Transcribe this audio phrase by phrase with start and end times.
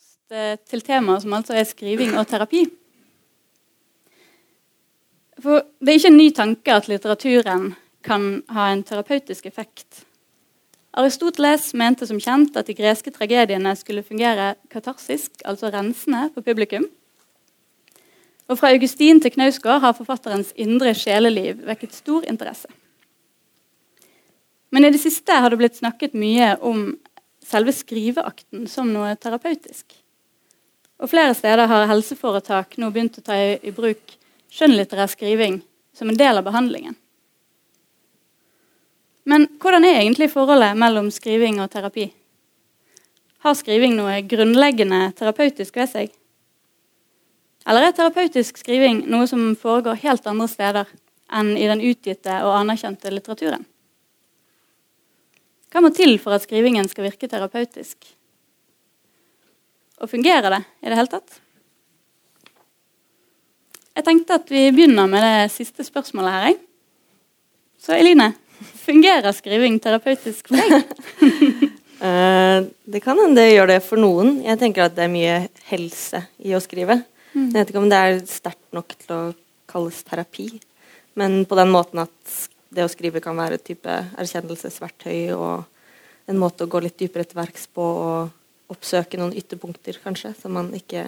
[0.00, 2.64] først eh, til temaet som altså er skriving og terapi.
[5.40, 7.74] For det er ikke en ny tanke at litteraturen
[8.04, 10.04] kan ha en terapeutisk effekt.
[10.92, 16.88] Aristoteles mente som kjent at de greske tragediene skulle fungere katarsisk, altså rensende, på publikum.
[18.48, 22.66] Og Fra Augustin til Knausgård har forfatterens indre sjeleliv vekket stor interesse.
[24.70, 26.96] Men i det siste har det blitt snakket mye om
[27.44, 29.94] selve skriveakten som noe terapeutisk.
[31.00, 34.16] Og Flere steder har helseforetak nå begynt å ta i, i bruk
[34.52, 35.60] skjønnlitterær skriving
[35.96, 36.96] som en del av behandlingen.
[39.24, 42.08] Men hvordan er egentlig forholdet mellom skriving og terapi?
[43.44, 46.10] Har skriving noe grunnleggende terapeutisk ved seg?
[47.68, 50.88] Eller er terapeutisk skriving noe som foregår helt andre steder
[51.30, 53.64] enn i den utgitte og anerkjente litteraturen?
[55.70, 58.08] Hva må til for at skrivingen skal virke terapeutisk?
[60.00, 61.40] Og fungerer det i det hele tatt?
[63.94, 66.56] Jeg tenkte at vi begynner med det siste spørsmålet her.
[67.80, 68.32] Så Eline,
[68.80, 70.94] fungerer skriving terapeutisk for deg?
[72.00, 74.38] uh, det kan hende det gjør det for noen.
[74.46, 75.36] Jeg tenker at det er mye
[75.70, 77.00] helse i å skrive.
[77.34, 77.50] Mm.
[77.50, 79.22] Jeg vet ikke om det er sterkt nok til å
[79.70, 80.48] kalles terapi,
[81.20, 82.38] men på den måten at
[82.70, 87.26] det å skrive kan være et type erkjennelsesverktøy og en måte å gå litt dypere
[87.26, 91.02] til verks på og oppsøke noen ytterpunkter, kanskje, som man ikke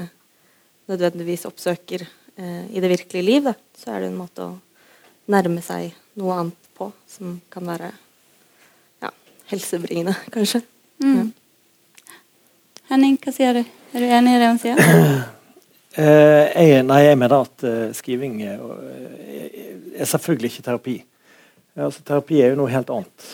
[0.91, 3.47] nødvendigvis oppsøker eh, i det virkelige liv.
[3.47, 3.55] Da.
[3.79, 4.57] Så er det en måte å
[5.31, 7.93] nærme seg noe annet på som kan være
[9.05, 9.13] ja,
[9.53, 10.65] helsebringende, kanskje.
[11.03, 11.15] Mm.
[11.21, 11.29] Ja.
[12.91, 13.63] Henning, hva sier du?
[13.93, 14.83] Er du enig i det hun sier?
[15.93, 18.61] Uh, jeg, nei, jeg mener at uh, skriving er,
[19.95, 20.99] er, selvfølgelig ikke terapi.
[21.77, 23.29] Altså, terapi er jo noe helt annet.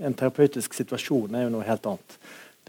[0.00, 2.18] En terapeutisk situasjon er jo noe helt annet.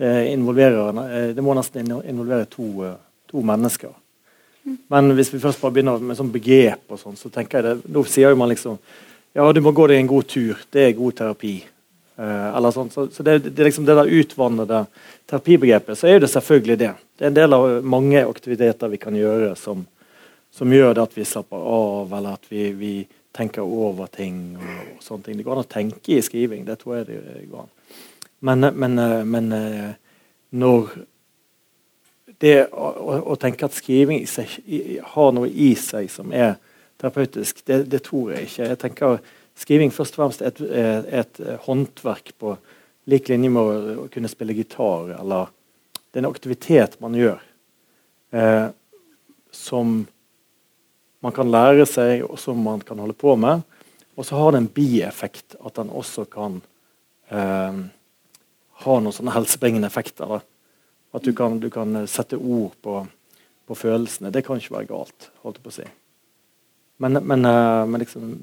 [0.01, 2.95] Det, eh, det må nesten involvere to,
[3.29, 3.93] to mennesker.
[4.89, 7.91] Men hvis vi først bare begynner med sånn begrep, og sånn, så tenker jeg det,
[7.93, 8.77] nå sier man liksom
[9.31, 10.59] ja, du må gå deg en god tur.
[10.73, 11.53] Det er god terapi.
[12.19, 12.89] Eh, eller sånn.
[12.91, 14.83] Så, så det, det, liksom det der utvannede
[15.29, 16.91] terapibegrepet, så er det selvfølgelig det.
[17.15, 19.85] Det er en del av mange aktiviteter vi kan gjøre som,
[20.51, 22.93] som gjør det at vi slapper av, eller at vi, vi
[23.35, 24.57] tenker over ting.
[24.57, 25.39] og, og sånne ting.
[25.39, 27.71] Det går an å tenke i skriving, det tror jeg det går an.
[28.41, 28.97] Men, men,
[29.29, 29.51] men
[30.49, 30.95] når
[32.41, 32.89] det å,
[33.21, 34.49] å, tenke at skriving seg,
[35.13, 36.55] har noe i seg som er
[37.01, 38.67] terapeutisk, det, det, tror jeg ikke.
[38.73, 39.21] Jeg tenker
[39.61, 40.61] Skriving først og fremst er et,
[41.11, 42.53] et, et håndverk på
[43.11, 45.11] lik linje med å, kunne spille gitar.
[45.19, 45.51] eller
[46.07, 47.41] Det er en aktivitet man gjør
[48.31, 48.71] eh,
[49.53, 50.05] som
[51.21, 53.61] man kan lære seg, og som man kan holde på med.
[54.17, 56.59] Og så har det en bieffekt at den også kan
[57.29, 57.81] eh,
[58.83, 60.27] ha noen sånne helsebringende effekter.
[60.27, 60.41] Da.
[61.17, 62.99] At du kan, du kan, sette ord på,
[63.67, 64.33] på, følelsene.
[64.33, 65.29] Det kan ikke være galt.
[65.45, 65.87] holdt jeg på å si.
[67.01, 68.33] Men, men, eh, men liksom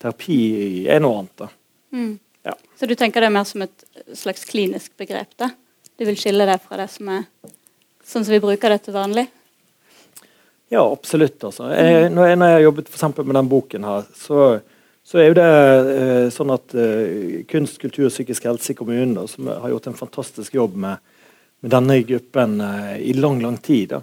[0.00, 0.40] Terapi
[0.88, 1.36] er noe annet.
[1.42, 1.50] da.
[1.92, 2.14] Mm.
[2.46, 2.54] Ja.
[2.78, 3.84] Så du tenker det mer som et
[4.16, 5.34] slags klinisk begrep?
[5.36, 5.50] da?
[5.98, 7.26] Du vil skille det fra det som er
[8.00, 9.26] sånn som vi bruker det til vanlig?
[10.72, 11.44] Ja, absolutt.
[11.44, 11.66] Altså.
[11.74, 14.44] Jeg, når, jeg, når jeg har jobbet for med den boken, her, så,
[15.02, 15.46] så er jo det
[15.94, 19.88] eh, sånn at eh, Kunst, kultur og psykisk helse i kommunen, da, som har gjort
[19.90, 21.00] en fantastisk jobb med,
[21.58, 23.96] med denne gruppen eh, i lang, lang tid.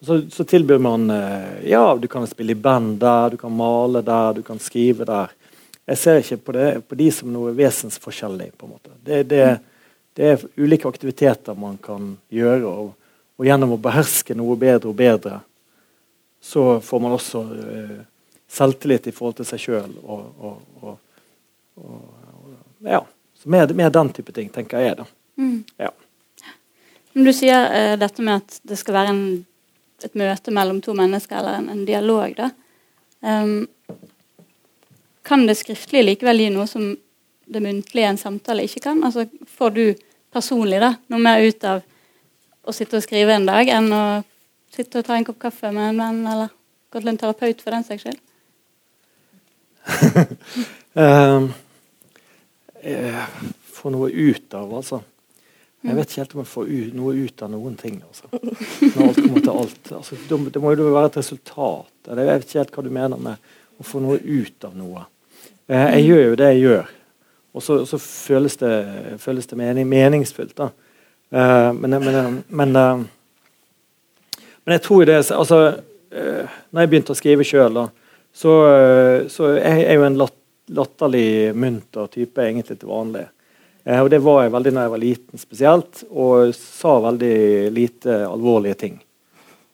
[0.00, 4.00] Så, så, tilbyr man eh, Ja, du kan spille i band der, du kan male
[4.06, 5.34] der, du kan skrive der.
[5.84, 8.54] Jeg ser ikke på, det, på de som noe vesensforskjellig.
[8.56, 8.94] på en måte.
[9.04, 9.42] Det, det,
[10.16, 14.96] det, er ulike aktiviteter man kan gjøre, og, og gjennom å beherske noe bedre og
[14.96, 15.42] bedre
[16.46, 17.96] så får man også eh,
[18.48, 19.94] selvtillit i forhold til seg sjøl.
[20.06, 21.24] Og, og, og,
[21.82, 22.52] og,
[22.86, 23.00] ja.
[23.34, 24.94] Så mer, mer, den type ting, tenker jeg.
[25.00, 25.06] da.
[25.42, 25.64] Mm.
[25.82, 25.90] Ja.
[27.16, 29.24] Men du sier eh, dette med at det skal være en,
[30.06, 32.38] et møte mellom to mennesker, eller en, en dialog.
[32.38, 32.52] da.
[33.26, 33.66] Um,
[35.26, 36.92] kan det skriftlige likevel gi noe som
[37.50, 39.02] det muntlige en samtale ikke kan?
[39.02, 39.26] Altså,
[39.58, 39.84] Får du
[40.30, 41.82] personlig da, noe mer ut av
[42.62, 44.04] å sitte og skrive en dag enn å
[44.76, 46.50] Sitte og ta en kopp kaffe med en venn, eller
[46.92, 48.20] gå til en terapeut for den saks skyld?
[51.00, 51.48] uh,
[53.76, 55.00] få noe ut av, altså.
[55.86, 57.98] Jeg vet ikke helt om jeg får noe ut av noen ting.
[58.02, 58.26] Altså.
[58.32, 59.90] Når alt kommer til alt.
[60.00, 61.92] Altså, det må jo være et resultat.
[62.08, 65.04] Jeg vet ikke helt hva du mener med å få noe ut av noe.
[65.70, 66.90] Eh, jeg gjør jo det jeg gjør,
[67.56, 68.72] og så, så føles, det,
[69.22, 70.56] føles det mening, meningsfullt.
[70.58, 70.70] da.
[71.30, 72.80] Eh, men, men, men
[74.66, 77.80] men jeg tror det altså, uh, når jeg begynte å skrive sjøl,
[78.34, 80.36] så, uh, så jeg er jo en lat,
[80.74, 83.28] latterlig munter type egentlig til vanlig.
[83.86, 87.36] Eh, og det var jeg veldig når jeg var liten spesielt, og sa veldig
[87.74, 88.96] lite alvorlige ting.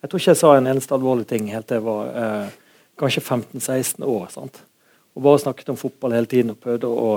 [0.02, 2.50] Jeg tror ikke jeg sa en eneste alvorlig ting helt til jeg var eh,
[3.00, 4.26] kanskje 15-16 år.
[4.34, 4.60] sant?
[5.16, 7.12] Og bare snakket om fotball hele tiden og prøvde å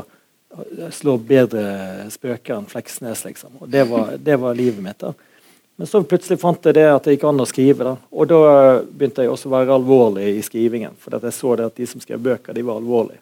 [0.95, 1.65] slå bedre
[2.13, 3.25] spøker enn Fleksnes.
[3.27, 3.57] liksom.
[3.59, 4.99] Og Det var, det var livet mitt.
[4.99, 5.11] da.
[5.75, 7.83] Men så plutselig fant jeg det at det gikk an å skrive.
[7.83, 7.95] da.
[8.15, 8.41] Og da
[8.87, 10.95] begynte jeg også å være alvorlig i skrivingen.
[10.99, 13.19] For jeg så det at de som skrev bøker, de var alvorlige.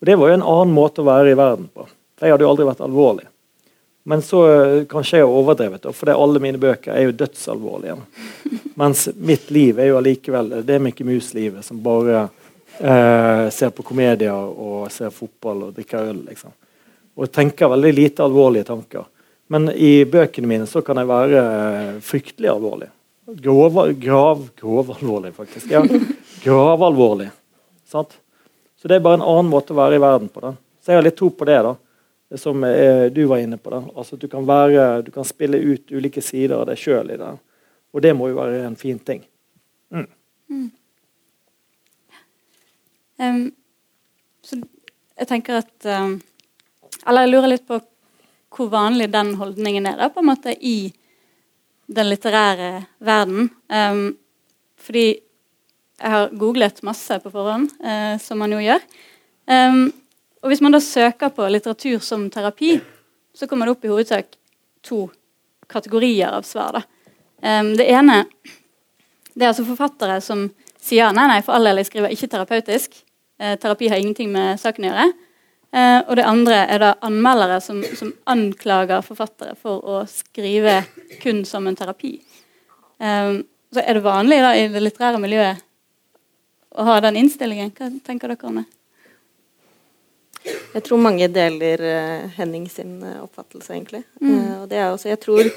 [0.00, 1.84] Og Det var jo en annen måte å være i verden på.
[2.22, 3.26] Jeg hadde jo aldri vært alvorlig.
[4.04, 4.40] Men så
[4.90, 7.96] kanskje jeg har overdrevet, for alle mine bøker er jo dødsalvorlige.
[8.80, 12.24] Mens mitt liv er jo allikevel det er Mickey Mouse-livet, som bare
[12.80, 16.24] eh, ser på komedier og ser fotball og drikker øl.
[16.30, 16.54] liksom.
[17.14, 19.06] Og tenker veldig lite alvorlige tanker.
[19.52, 22.88] Men i bøkene mine så kan jeg være eh, fryktelig alvorlig.
[23.42, 25.70] Grov, grav, grovalvorlig, faktisk.
[25.70, 25.84] Ja.
[26.42, 27.28] Gravalvorlig.
[27.86, 28.06] Så
[28.88, 30.42] det er bare en annen måte å være i verden på.
[30.42, 30.54] Da.
[30.82, 31.60] Så jeg har litt tro på det.
[31.68, 31.76] da
[32.32, 33.70] det som er, du var inne på.
[33.70, 33.82] Da.
[33.94, 37.32] Altså, du, kan være, du kan spille ut ulike sider av deg sjøl i det.
[37.92, 39.20] Og det må jo være en fin ting.
[39.92, 40.06] Mm.
[40.48, 40.70] Mm.
[43.20, 43.42] Um,
[44.40, 44.56] så
[45.20, 46.14] jeg tenker at um,
[47.04, 47.76] Eller jeg lurer litt på
[48.52, 50.92] hvor vanlig den holdningen er da, på en måte i
[51.92, 53.48] den litterære verden.
[53.68, 54.04] Um,
[54.80, 55.06] fordi
[56.02, 58.84] jeg har googlet masse på forhånd, uh, som man jo gjør.
[59.46, 59.92] Um,
[60.42, 62.80] og Hvis man da søker på litteratur som terapi,
[63.34, 64.34] så kommer det opp i hovedsak
[64.82, 65.06] to
[65.70, 66.82] kategorier av svar.
[67.42, 68.24] Um, det ene
[69.32, 70.50] det er altså forfattere som
[70.82, 72.98] sier nei, nei, for all del, jeg skriver ikke terapeutisk.
[73.40, 75.12] Uh, terapi har ingenting med saken å gjøre.
[75.72, 80.82] Eh, og det andre er da anmeldere som, som, anklager forfattere for å skrive
[81.22, 82.18] kun som en terapi.
[83.00, 83.30] Eh,
[83.72, 85.64] så er det vanlig da i det litterære miljøet
[86.76, 87.72] å ha den innstillingen.
[87.76, 88.68] Hva tenker dere om det?
[90.72, 94.02] Jeg tror mange deler uh, Henning sin uh, oppfattelse, egentlig.
[94.20, 94.30] Mm.
[94.32, 95.52] Uh, og det er også, jeg tror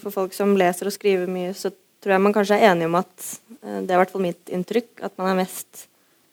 [0.00, 2.94] For folk som leser og skriver mye, så tror jeg man kanskje er enig om
[2.96, 5.02] at Det er i hvert fall mitt inntrykk.
[5.04, 5.89] At man er mest,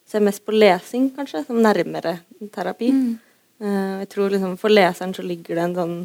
[0.08, 2.20] ser mest på lesing, kanskje, som nærmere
[2.54, 2.92] terapi.
[2.92, 3.16] Mm.
[4.00, 5.96] jeg tror liksom For leseren så ligger det en sånn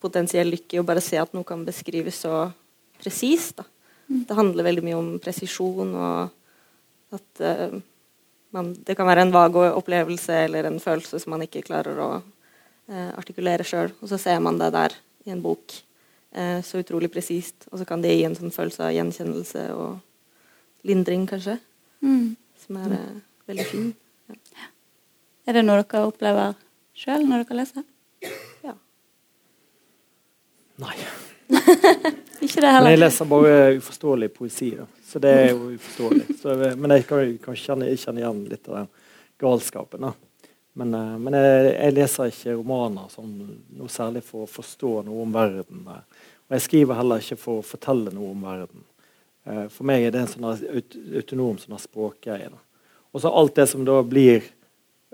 [0.00, 2.50] potensiell lykke i å bare se at noe kan beskrives så
[3.00, 3.62] presist.
[4.06, 4.24] Mm.
[4.28, 7.42] Det handler veldig mye om presisjon og at
[8.54, 12.10] man, det kan være en vag opplevelse eller en følelse som man ikke klarer å
[12.20, 13.92] uh, artikulere sjøl.
[14.00, 15.74] Og så ser man det der i en bok
[16.32, 17.66] eh, så utrolig presist.
[17.72, 21.58] Og så kan det gi en sånn følelse av gjenkjennelse og lindring, kanskje.
[22.00, 22.36] Mm.
[22.68, 23.84] Som er eh, veldig fin.
[24.28, 24.66] Ja.
[25.48, 26.56] Er det noe dere opplever
[26.92, 27.84] sjøl når dere leser?
[28.60, 28.74] Ja.
[30.84, 30.92] Nei.
[32.44, 32.84] ikke det heller.
[32.84, 34.68] Men jeg leser bare uforståelig poesi.
[34.76, 34.84] da.
[35.08, 36.36] Så det er jo uforståelig.
[36.42, 38.92] Så, men jeg kan, kan kjenne, kjenne, igjen litt av den
[39.40, 40.04] galskapen.
[40.04, 40.52] Da.
[40.76, 43.32] Men, eh, men jeg, jeg, leser ikke romaner sånn,
[43.80, 45.88] noe særlig for å forstå noe om verden.
[45.88, 48.84] Og jeg skriver heller ikke for å fortelle noe om verden.
[49.48, 52.50] Eh, for meg er det en sånn autonom sånn språkgreie.
[53.14, 54.44] Og så alt det som da blir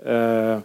[0.03, 0.59] uh,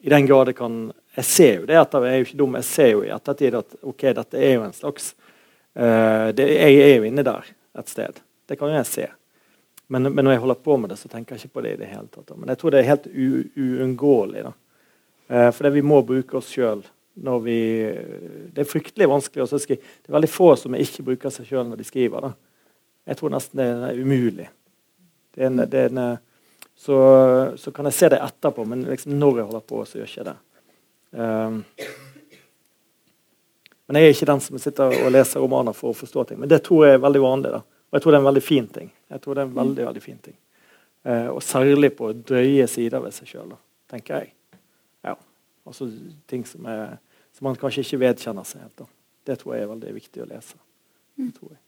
[0.00, 0.86] I den grad det kan
[1.18, 3.58] Jeg ser jo det etter, jeg er jo ikke dum, jeg ser jo i ettertid
[3.58, 5.10] at ok, dette er jo en slags
[5.76, 8.22] uh, det, Jeg er jo inne der et sted.
[8.48, 9.06] Det kan jeg se.
[9.92, 11.80] Men, men, når jeg holder på med det, så tenker jeg ikke på det i
[11.82, 12.32] det hele tatt.
[12.32, 14.46] Men jeg tror det er helt uunngåelig.
[15.28, 16.80] For det vi må bruke oss sjøl
[17.26, 17.58] når vi
[18.54, 19.84] Det er fryktelig vanskelig å skrive.
[20.00, 22.24] Det er veldig få som ikke bruker seg sjøl når de skriver.
[22.24, 22.45] Da.
[23.06, 24.48] Jeg tror nesten det er umulig.
[25.34, 26.16] Det er en, det er en,
[26.76, 26.96] så,
[27.56, 30.12] så, kan jeg se det etterpå, men liksom når jeg holder på, så gjør jeg
[30.12, 30.36] ikke det.
[31.16, 31.62] Um,
[33.86, 36.40] men jeg er ikke den som sitter og leser romaner for å forstå ting.
[36.42, 37.52] Men det tror jeg er veldig vanlig.
[37.54, 37.62] da.
[37.62, 38.90] Og jeg tror det er en veldig fin ting.
[39.14, 40.36] Jeg tror det er en veldig, veldig fin ting.
[41.06, 43.54] Uh, og særlig på drøye sider ved seg sjøl,
[43.88, 44.32] tenker jeg.
[45.06, 45.14] Ja.
[45.64, 45.88] Altså
[46.28, 46.98] ting som, er,
[47.30, 48.82] som, man kanskje ikke vedkjenner seg helt.
[48.82, 48.90] Da.
[49.30, 50.58] Det tror jeg er veldig viktig å lese.
[51.16, 51.62] Det tror jeg.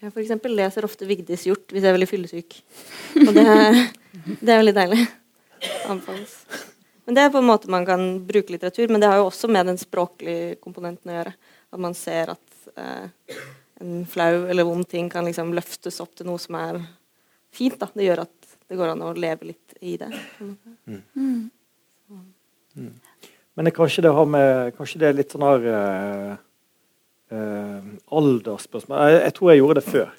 [0.00, 2.56] Jeg for eksempel leser ofte Vigdis Hjort hvis jeg er veldig fyllesyk.
[3.20, 3.44] Og det,
[4.40, 5.00] det er veldig deilig.
[5.92, 6.38] Anfalls.
[7.04, 9.50] Men Det er på en måte man kan bruke litteratur, men det har jo også
[9.52, 11.34] med den språklige komponenten å gjøre.
[11.74, 13.36] At man ser at eh,
[13.82, 16.80] en flau eller vond ting kan liksom løftes opp til noe som er
[17.52, 17.76] fint.
[17.80, 17.90] Da.
[17.92, 20.10] Det gjør at det går an å leve litt i det.
[20.38, 21.50] Mm.
[22.78, 22.92] Mm.
[23.58, 26.36] Men det, kanskje, det med, kanskje det er litt sånn her uh,
[27.32, 27.80] uh,
[28.20, 30.10] aldersspørsmål jeg, jeg, tror jeg gjorde det før,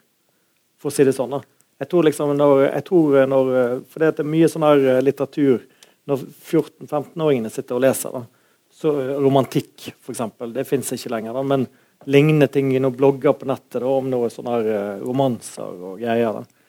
[0.82, 1.36] for å si det sånn.
[1.38, 1.42] da.
[1.82, 3.48] Jeg tror liksom når, jeg tror når
[3.90, 5.64] For det er mye sånn her litteratur
[6.10, 8.14] når 14-15-åringene sitter og leser.
[8.14, 8.26] da,
[8.74, 10.22] så Romantikk, f.eks.
[10.54, 11.38] Det fins ikke lenger.
[11.38, 11.68] da, men
[12.10, 14.58] lignende ting i noen blogger på nettet da, om noen sånne
[15.04, 16.42] romanser og greier.
[16.42, 16.62] Da.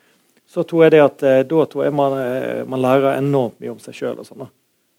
[0.49, 2.17] Så tror jeg det at da tror jeg man,
[2.69, 4.21] man lærer enormt mye om seg sjøl.
[4.27, 4.45] Sånn,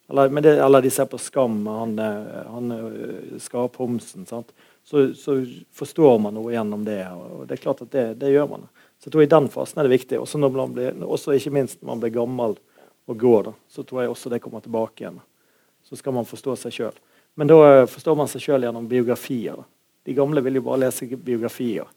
[0.09, 4.25] Eller, eller de ser på Skam, han, eh, han eh, Skarp Homsen.
[4.25, 4.51] sant?
[4.83, 5.37] Så, så
[5.71, 7.01] forstår man noe gjennom det.
[7.07, 8.65] og det er klart at det, det gjør man.
[8.99, 10.19] Så jeg tror I den fasen er det viktig.
[10.19, 12.57] Også, når man blir, også ikke minst når man blir gammel
[13.07, 15.21] og går, så tror jeg også det kommer tilbake igjen.
[15.83, 16.99] Så skal man forstå seg sjøl.
[17.39, 19.59] Men da eh, forstår man seg sjøl gjennom biografier.
[19.59, 19.65] Da.
[20.03, 21.87] De gamle vil jo bare lese biografier.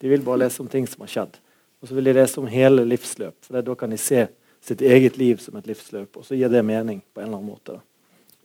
[0.00, 1.38] De vil bare lese om ting som har skjedd.
[1.80, 4.26] Og så vil de lese om hele livsløp, for da kan de se
[4.64, 7.50] sitt eget liv som et livsløp, og så gir det mening på en eller annen
[7.52, 7.76] måte.
[7.76, 7.84] Da.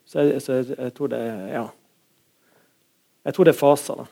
[0.06, 1.64] Så, jeg, så jeg, jeg, tror det er ja.
[3.24, 4.02] Jeg tror det er faser.
[4.02, 4.06] da.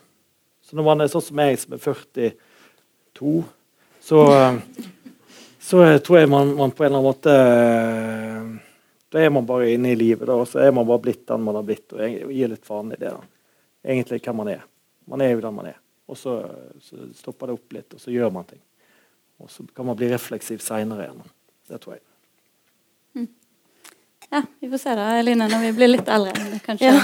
[0.62, 3.42] Så når man er sånn som meg, som er 42,
[4.00, 4.20] så,
[5.58, 7.34] så tror jeg man, man, på en eller annen måte
[9.10, 11.42] Da er man bare inne i livet, da, og så er man bare blitt den
[11.42, 13.10] man har blitt, og gir litt faen i det.
[13.10, 13.22] da.
[13.82, 14.60] Egentlig hvem man er.
[15.10, 15.80] Man er jo den man er.
[16.10, 16.36] Og så,
[16.82, 18.62] så stopper det opp litt, og så gjør man ting.
[19.42, 21.34] Og så kan man bli refleksiv seinere igjen.
[21.70, 22.04] Det tror jeg.
[23.18, 23.28] Mm.
[24.30, 26.60] Ja, vi får se da, Eline, når vi blir litt eldre.
[26.62, 26.92] kanskje.
[26.92, 27.02] Ja,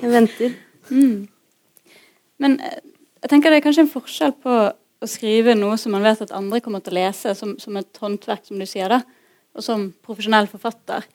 [0.00, 0.58] jeg venter.
[0.90, 2.00] Mm.
[2.40, 2.80] Men eh,
[3.20, 4.58] jeg tenker det er kanskje en forskjell på
[5.00, 8.00] å skrive noe som man vet at andre kommer til å lese, som, som et
[8.02, 9.00] håndverk, som du sier, da,
[9.56, 11.06] og som profesjonell forfatter.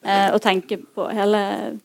[0.00, 1.40] Eh, og tenke på hele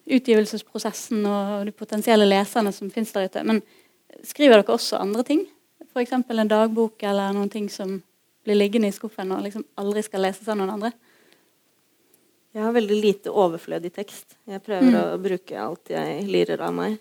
[0.05, 3.43] utgivelsesprosessen og de potensielle leserne som finnes der ute.
[3.43, 3.59] Men
[4.23, 5.43] skriver dere også andre ting?
[5.89, 6.13] F.eks.
[6.15, 7.97] en dagbok eller noen ting som
[8.45, 10.93] blir liggende i skuffen og liksom aldri skal leses av noen andre?
[12.55, 14.37] Jeg har veldig lite overflødig tekst.
[14.47, 15.01] Jeg prøver mm.
[15.01, 16.95] å bruke alt jeg lirer av meg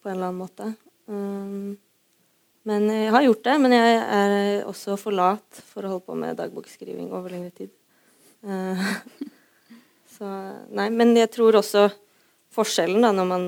[0.00, 0.68] på en eller annen måte.
[1.10, 1.78] Um,
[2.68, 6.16] men jeg har gjort det, men jeg er også for lat for å holde på
[6.18, 7.72] med dagbokskriving over lengre tid.
[8.44, 8.84] Uh,
[10.16, 10.28] så
[10.76, 11.88] Nei, men jeg tror også
[12.54, 13.46] forskjellen da, når man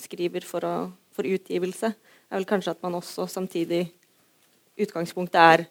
[0.00, 0.74] skriver for, å,
[1.14, 1.92] for utgivelse,
[2.30, 3.88] er vel kanskje at man også samtidig
[4.80, 5.62] Utgangspunktet er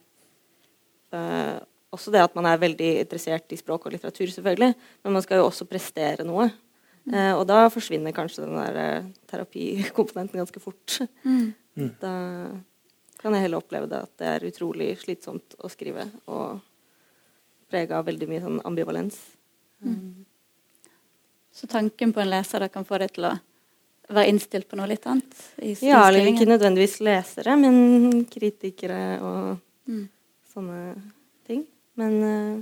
[1.15, 1.57] uh,
[1.89, 4.75] også det at man er veldig interessert i språk og litteratur, selvfølgelig.
[5.01, 6.45] Men man skal jo også prestere noe.
[7.09, 10.99] Uh, og da forsvinner kanskje den der uh, terapikomponenten ganske fort.
[11.23, 11.53] Mm.
[12.03, 12.11] Da
[13.21, 16.09] kan jeg heller oppleve det at det er utrolig slitsomt å skrive.
[16.27, 16.57] Og
[17.71, 19.15] prega av veldig mye sånn ambivalens.
[19.79, 20.25] Mm.
[21.55, 23.33] Så tanken på en leser da kan få deg til å
[24.09, 25.39] være innstilt på noe litt annet?
[25.85, 30.05] ja, eller ikke nødvendigvis lesere, men kritikere og mm.
[30.51, 30.79] sånne
[31.47, 31.65] ting.
[31.99, 32.59] Men uh,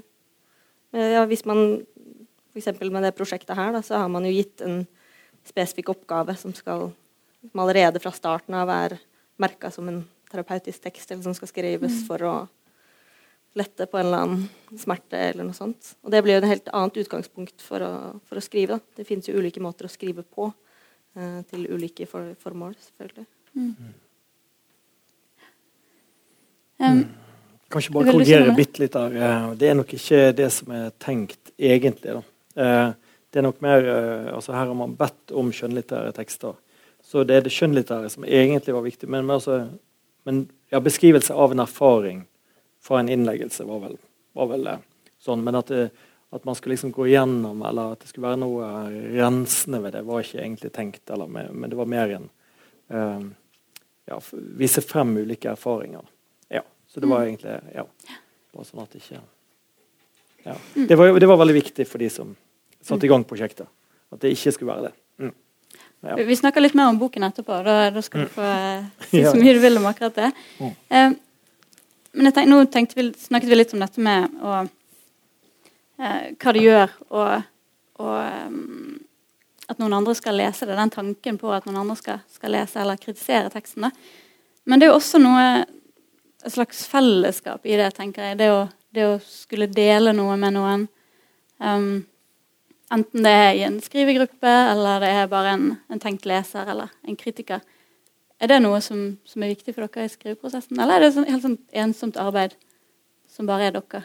[0.97, 1.79] ja, hvis man
[2.57, 2.81] f.eks.
[2.89, 4.81] med det prosjektet her, da, så har man jo gitt en
[5.47, 6.89] spesifikk oppgave som skal
[7.51, 8.97] som allerede fra starten av er
[9.39, 12.05] merka som en terapeutisk tekst, eller som skal skrives mm.
[12.09, 12.35] for å
[13.57, 15.93] lette på en eller annen smerte eller noe sånt.
[16.03, 17.91] Og det blir jo et helt annet utgangspunkt for å,
[18.27, 18.77] for å skrive.
[18.77, 18.99] Da.
[18.99, 20.51] Det finnes jo ulike måter å skrive på.
[21.17, 23.25] Eh, til ulike for formål, selvfølgelig.
[23.57, 23.93] Mm.
[26.77, 26.99] Um,
[27.73, 29.15] Kanskje bare korrigere bitte litt der.
[29.17, 32.19] Eh, det er nok ikke det som er tenkt egentlig.
[32.19, 32.36] Da.
[32.57, 32.89] Eh,
[33.29, 33.85] det er nok mer
[34.33, 36.55] altså Her har man bedt om skjønnlitterære tekster.
[37.03, 39.09] Så det er det skjønnlitterære som egentlig var viktig.
[39.11, 39.59] Men, altså,
[40.25, 42.23] men ja, beskrivelse av en erfaring
[42.83, 43.97] fra en innleggelse var vel,
[44.35, 44.69] var vel
[45.23, 45.43] sånn.
[45.43, 45.89] Men at det,
[46.29, 48.67] at man skulle liksom gå igjennom, eller at det skulle være noe
[49.15, 51.03] rensende ved det, var ikke egentlig tenkt.
[51.09, 52.27] Eller, men det var mer en
[52.91, 53.29] uh,
[54.07, 54.19] ja,
[54.59, 56.03] Vise frem ulike erfaringer.
[56.51, 57.27] Ja, Så det var mm.
[57.27, 57.87] egentlig ja,
[58.55, 59.21] bare sånn at ikke
[60.43, 60.55] ja.
[60.73, 62.35] det, var, det var veldig viktig for de som
[62.85, 63.69] satte i gang prosjektet.
[64.13, 64.93] At det ikke skulle være det.
[65.23, 65.33] Mm.
[66.07, 66.17] Ja.
[66.29, 67.61] Vi snakker litt mer om boken etterpå.
[67.65, 68.33] Da, da skal du mm.
[68.35, 70.31] få uh, si så mye du vil om akkurat det.
[70.59, 70.75] Mm.
[70.93, 71.09] Uh,
[72.17, 72.63] men tenk, nå
[72.95, 74.53] vi, snakket vi litt om dette med å
[76.01, 77.43] eh, hva det gjør, og,
[78.01, 78.15] og
[78.49, 78.95] um,
[79.69, 80.77] at noen andre skal lese det.
[80.79, 83.85] Den tanken på at noen andre skal, skal lese eller kritisere teksten.
[83.85, 83.91] Da.
[84.65, 85.45] Men det er jo også noe
[86.47, 88.39] et slags fellesskap i det, tenker jeg.
[88.41, 88.61] Det å,
[88.95, 90.87] det å skulle dele noe med noen.
[91.61, 91.91] Um,
[92.93, 96.93] enten det er i en skrivegruppe, eller det er bare en, en tenkt leser eller
[97.07, 97.63] en kritiker.
[98.37, 101.27] Er det noe som, som, er viktig for dere i skriveprosessen, eller er det sånn,
[101.29, 102.53] helt sånn ensomt arbeid
[103.33, 104.03] som bare er dere?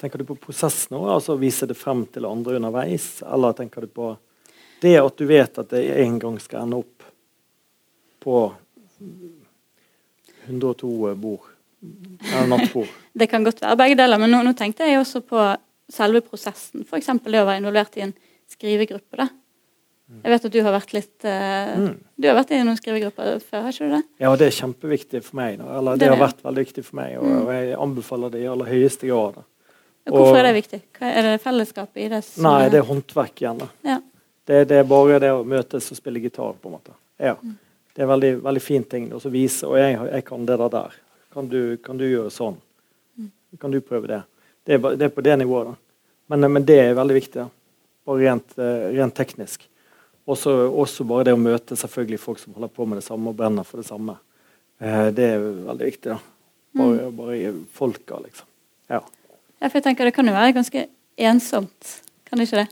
[0.00, 3.20] Tenker du på prosessen nå, altså vise det frem til andre underveis?
[3.22, 4.08] Eller tenker du på
[4.82, 7.04] det at du vet at det en gang skal ende opp
[8.24, 8.38] på
[10.48, 11.46] 102 bord?
[12.32, 12.90] Eller nattbord?
[13.20, 15.44] det kan godt være begge deler, men nå, nå tenkte jeg også på
[15.90, 16.86] selve prosessen.
[16.86, 17.10] F.eks.
[17.24, 18.14] det å være involvert i en
[18.52, 19.18] skrivegruppe.
[19.18, 19.28] da.
[20.20, 21.94] Jeg vet at du har vært litt uh, mm.
[22.20, 24.02] Du har vært i noen skrivegrupper før, har ikke du det?
[24.22, 25.62] Ja, det er kjempeviktig for meg.
[25.62, 27.50] Eller det, det har vært veldig viktig for meg, og, mm.
[27.56, 29.40] jeg anbefaler det i aller høyeste grad.
[30.12, 30.80] Hvorfor er det viktig?
[31.06, 32.22] er det fellesskapet i det?
[32.42, 33.62] nei, det er håndverk igjen.
[33.86, 34.00] Ja.
[34.44, 36.96] Det, det, er bare det å møtes og spille gitar, på en måte.
[37.22, 37.36] Ja.
[37.38, 37.54] Mm.
[37.92, 39.68] Det er en veldig, veldig fin ting å vise.
[39.68, 40.96] Og jeg, jeg, kan det der.
[41.32, 42.58] Kan du, kan du gjøre sånn?
[43.20, 43.30] Mm.
[43.62, 44.22] Kan du prøve det?
[44.62, 45.72] Det er, det er, på det nivået.
[45.72, 46.08] da.
[46.32, 47.44] Men, men, det er veldig viktig.
[47.44, 47.86] Da.
[48.06, 49.68] Bare rent, rent teknisk.
[50.24, 53.38] Også, også, bare det å møte selvfølgelig folk som holder på med det samme og
[53.38, 54.14] brenner for det samme.
[54.78, 56.14] det er veldig viktig.
[56.14, 56.20] da.
[56.72, 57.16] Bare, mm.
[57.16, 58.46] bare folka, liksom.
[58.86, 59.02] Ja.
[59.58, 59.68] ja.
[59.68, 61.90] for jeg tenker Det kan jo være ganske ensomt,
[62.28, 62.70] kan det ikke det?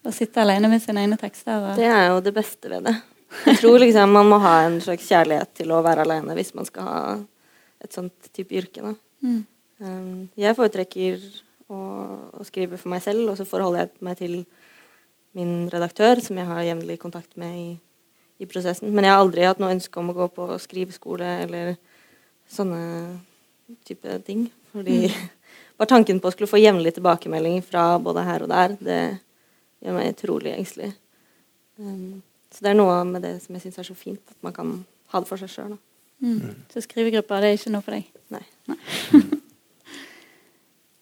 [0.00, 1.60] Å sitte alene med sine egne tekster.
[1.60, 1.78] Og...
[1.78, 2.96] Det er jo det beste ved det.
[3.46, 6.66] Jeg tror liksom man må ha en slags kjærlighet til å være alene hvis man
[6.66, 7.00] skal ha
[7.80, 8.82] et sånt type yrke.
[8.82, 8.94] da.
[9.24, 9.42] Mm.
[9.80, 11.22] Um, jeg foretrekker
[11.72, 11.78] å,
[12.36, 14.34] å, skrive for meg selv, og så forholder jeg meg til
[15.38, 17.68] min redaktør, som jeg har jevnlig kontakt med i,
[18.42, 18.90] i, prosessen.
[18.92, 21.74] Men jeg har aldri hatt noe ønske om å gå på skriveskole eller
[22.50, 22.82] sånne
[23.88, 24.48] type ting.
[24.74, 25.28] Fordi mm.
[25.80, 29.02] bare tanken på å skulle få jevnlig tilbakemelding fra både her og der, det
[29.80, 30.92] gjør meg utrolig engstelig.
[31.80, 32.20] Um,
[32.52, 34.80] så det er noe med det som jeg syns er så fint, at man kan
[35.14, 35.76] ha det for seg sjøl.
[36.20, 36.34] Mm.
[36.34, 36.56] mm.
[36.74, 38.10] Så skrivegruppa, det er ikke noe for deg?
[38.34, 38.44] Nei.
[38.68, 39.38] Nei.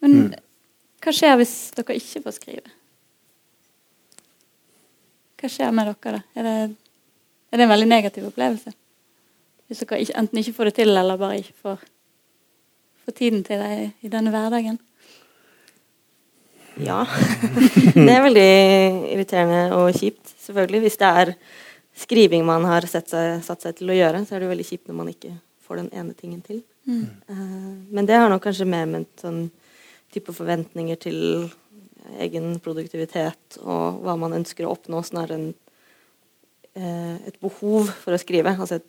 [0.05, 0.35] Men mm.
[1.05, 2.75] hva skjer hvis dere ikke får skrive?
[5.38, 6.25] Hva skjer med dere da?
[6.35, 6.57] Er det,
[7.52, 8.75] er det en veldig negativ opplevelse?
[9.69, 11.87] Hvis dere ikke, enten ikke får det til, eller bare ikke får,
[13.05, 14.78] får tiden til det i denne hverdagen?
[16.78, 17.02] Ja.
[17.95, 18.50] det er veldig
[19.12, 20.81] irriterende og kjipt, selvfølgelig.
[20.87, 21.33] Hvis det er
[21.99, 23.11] skriving man har seg,
[23.45, 25.35] satt seg til å gjøre, så er det veldig kjipt når man ikke
[25.67, 26.62] får den ene tingen til.
[26.88, 27.07] Mm.
[27.28, 29.49] Uh, men det har nok kanskje mer med sånn
[30.15, 31.19] type forventninger til
[32.19, 35.49] egen produktivitet og hva man ønsker å oppnå, snarere enn
[36.79, 38.55] uh, et behov for å skrive.
[38.55, 38.87] Altså et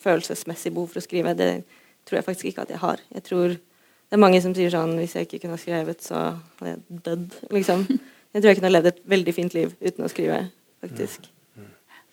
[0.00, 1.36] følelsesmessig behov for å skrive.
[1.36, 1.50] Det
[2.08, 3.02] tror jeg faktisk ikke at jeg har.
[3.12, 6.22] Jeg tror det er mange som sier sånn Hvis jeg ikke kunne ha skrevet, så
[6.58, 7.36] hadde jeg dødd.
[7.56, 7.84] Liksom.
[8.30, 10.36] Jeg tror jeg kunne ha levd et veldig fint liv uten å skrive,
[10.84, 11.24] faktisk.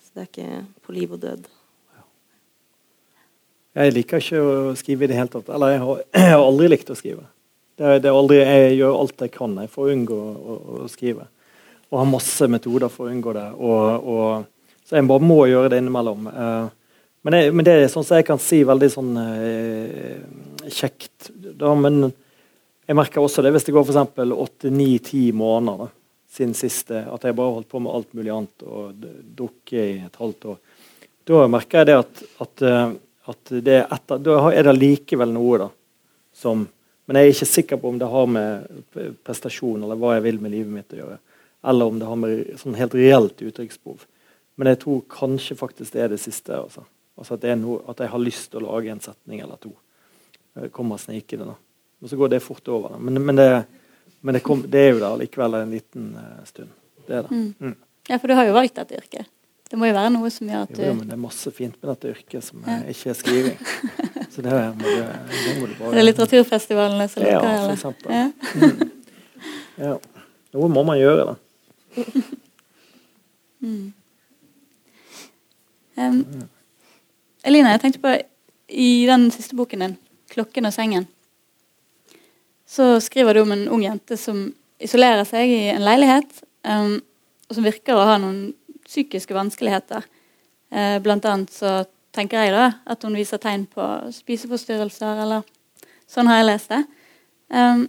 [0.02, 1.44] Så det er ikke på liv og død.
[3.78, 5.52] Jeg liker ikke å skrive i det hele tatt.
[5.54, 7.28] Eller jeg har aldri likt å skrive.
[7.78, 11.28] Det det aldri, jeg gjør alt jeg kan jeg, for å unngå å, å, skrive.
[11.92, 13.48] Og har masse metoder for å unngå det.
[13.54, 16.30] Og, og, så jeg bare må gjøre det innimellom.
[16.32, 21.30] Uh, men, det, men det er sånn som jeg kan si veldig sånn uh, kjekt.
[21.38, 22.08] Da, men
[22.88, 24.22] jeg merker også det hvis det går f.eks.
[24.48, 25.90] åtte-ni-ti måneder da,
[26.32, 29.06] siden siste, at jeg bare holdt på med alt mulig annet og
[29.38, 30.58] drukket i et halvt år.
[31.28, 32.86] Da merker jeg det at, at, eh,
[33.28, 35.68] at det etter, da er det likevel noe da,
[36.32, 36.64] som
[37.08, 38.84] Men jeg er ikke sikker på om det har med
[39.26, 41.18] prestasjon eller hva jeg vil med livet mitt å gjøre.
[41.72, 44.04] Eller om det har med sånn helt reelt uttrykksbehov.
[44.60, 46.52] Men jeg tror kanskje faktisk det er det siste.
[46.58, 46.84] Altså.
[47.18, 49.72] Altså at, noe, at, jeg har lyst til å lage en setning eller to.
[50.58, 51.54] Det kommer snikende.
[51.54, 51.56] da.
[52.04, 52.96] Og så går det fort over.
[52.96, 53.02] Da.
[53.02, 53.48] Men, men, det,
[54.22, 56.76] men det, kom, det, er jo der likevel en liten uh, stund.
[57.08, 57.32] Det er det.
[57.32, 57.54] Mm.
[57.60, 57.76] Mm.
[58.10, 59.32] Ja, for du har jo valgt dette yrket.
[59.68, 61.74] Det må jo være noe som gjør at du jo, men Det er masse fint
[61.76, 62.78] med dette yrket som ja.
[62.88, 63.58] ikke er skriving.
[64.38, 67.48] Så det, må det må bare Det er litteraturfestivalene som lukker?
[67.50, 68.12] Ja, for eksempel.
[68.14, 68.26] Ja.
[68.54, 68.92] Mm.
[69.88, 69.94] ja.
[70.54, 71.38] Noe må man gjøre, da.
[73.58, 73.88] Mm.
[75.98, 76.20] Um,
[77.42, 78.12] Elina, jeg tenkte på
[78.70, 79.96] i den siste boken din
[80.30, 81.08] 'Klokken og sengen',
[82.70, 87.02] så skriver du om en ung jente som isolerer seg i en leilighet, um,
[87.50, 88.54] og som virker å ha noen
[88.86, 90.06] psykiske vanskeligheter.
[90.70, 95.46] Uh, blant annet så tenker jeg da at hun viser tegn på spiseforstyrrelser, eller
[96.10, 96.84] sånn har jeg lest det.
[97.54, 97.88] Um,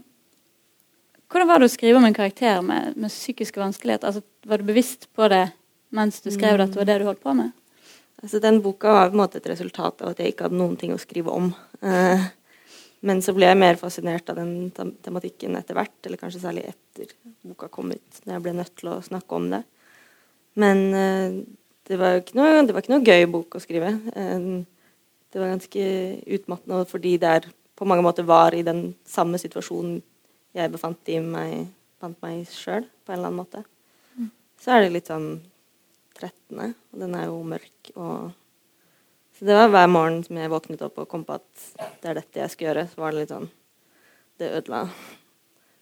[1.28, 4.08] hvordan var det å skrive om en karakter med, med psykiske vanskeligheter?
[4.08, 5.48] Altså, var du bevisst på det
[5.94, 7.52] mens du skrev det, at det var det du holdt på med?
[8.22, 10.76] Altså, den boka var på en måte et resultat av at jeg ikke hadde noen
[10.80, 11.52] ting å skrive om.
[11.84, 12.24] Uh,
[13.06, 17.12] men så ble jeg mer fascinert av den tematikken etter hvert, eller kanskje særlig etter
[17.46, 19.62] boka kom ut, når jeg ble nødt til å snakke om det.
[20.58, 21.38] Men uh,
[21.88, 23.94] det, var noe, det var ikke noe gøy bok å skrive.
[24.14, 24.64] Uh,
[25.32, 25.88] det var ganske
[26.38, 27.48] utmattende fordi det er
[27.78, 30.00] på mange måter var i den samme situasjonen
[30.56, 33.62] jeg befant, i meg, befant meg sjøl, på en eller annen måte.
[34.16, 34.32] Mm.
[34.58, 35.28] Så er det litt sånn
[36.18, 37.92] 13., og den er jo mørk.
[37.94, 38.32] Og
[39.38, 41.66] så det var hver morgen som jeg våknet opp og kom på at
[42.02, 42.86] det er dette jeg skal gjøre.
[42.90, 43.50] Så var det litt sånn
[44.38, 44.84] Det ødela,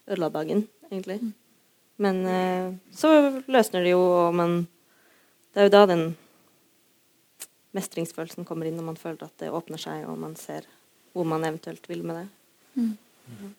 [0.08, 1.18] ødela dagen, egentlig.
[1.22, 1.32] Mm.
[2.04, 3.10] Men eh, så
[3.48, 4.58] løsner det jo, og man
[5.56, 6.02] Det er jo da den
[7.72, 10.66] mestringsfølelsen kommer inn, når man føler at det åpner seg, og man ser
[11.16, 12.26] hvor man eventuelt vil med det.
[12.74, 12.90] Mm.
[13.30, 13.54] Mm.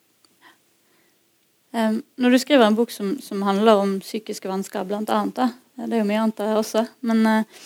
[1.74, 5.48] Um, når du skriver en bok som, som handler om psykiske vansker, blant annet, da,
[5.88, 6.86] det er jo mye annet der også.
[7.02, 7.66] Men uh,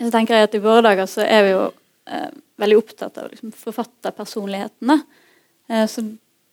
[0.00, 2.32] så tenker jeg at i våre dager så er vi jo uh,
[2.64, 4.96] veldig opptatt av liksom, forfatterpersonligheten.
[5.68, 6.06] Uh, så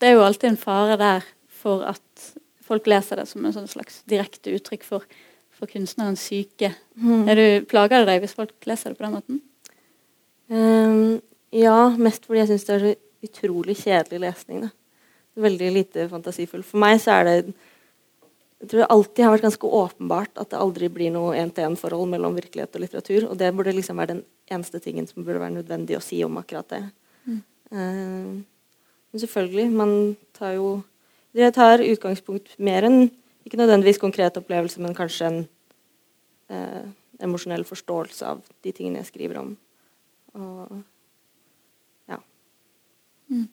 [0.04, 1.32] det er jo alltid en fare der
[1.64, 2.30] for at
[2.68, 5.08] folk leser det som en sånn slags direkte uttrykk for,
[5.60, 6.72] for kunstnerens syke.
[6.96, 7.28] Mm.
[7.30, 9.42] Er du, plager det deg hvis folk leser det på den måten?
[10.50, 11.20] Um,
[11.54, 12.94] ja, mest fordi jeg syns det er så
[13.30, 14.64] utrolig kjedelig lesning.
[14.66, 14.72] Da.
[15.40, 16.64] veldig lite fantasifull.
[16.68, 17.36] For meg så er det
[18.60, 22.34] jeg tror det alltid har vært ganske åpenbart at det aldri blir noe én-til-én-forhold mellom
[22.36, 23.28] virkelighet og litteratur.
[23.30, 26.36] Og det burde liksom være den eneste tingen som burde være nødvendig å si om
[26.42, 26.82] akkurat det.
[27.24, 27.38] Mm.
[27.72, 28.42] Uh,
[29.10, 29.94] men selvfølgelig, man
[30.38, 30.82] tar jo
[31.38, 33.12] Jeg tar utgangspunkt mer enn
[33.46, 35.40] ikke nødvendigvis konkret opplevelse, men kanskje en
[36.50, 36.88] eh,
[37.24, 39.54] emosjonell forståelse av de tingene jeg skriver om.
[40.40, 40.80] Og
[42.10, 42.20] ja.
[43.30, 43.48] Mm.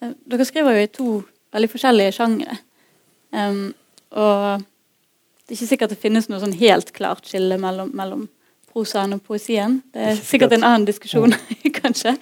[0.00, 1.08] Eh, dere skriver jo i to
[1.54, 2.58] veldig forskjellige sjangre.
[3.30, 3.70] Um,
[4.10, 4.62] og
[5.46, 8.26] det er ikke sikkert det finnes noe sånn helt klart skille mellom, mellom
[8.70, 9.80] prosaen og poesien.
[9.94, 11.34] Det er sikkert en annen diskusjon,
[11.80, 12.16] kanskje?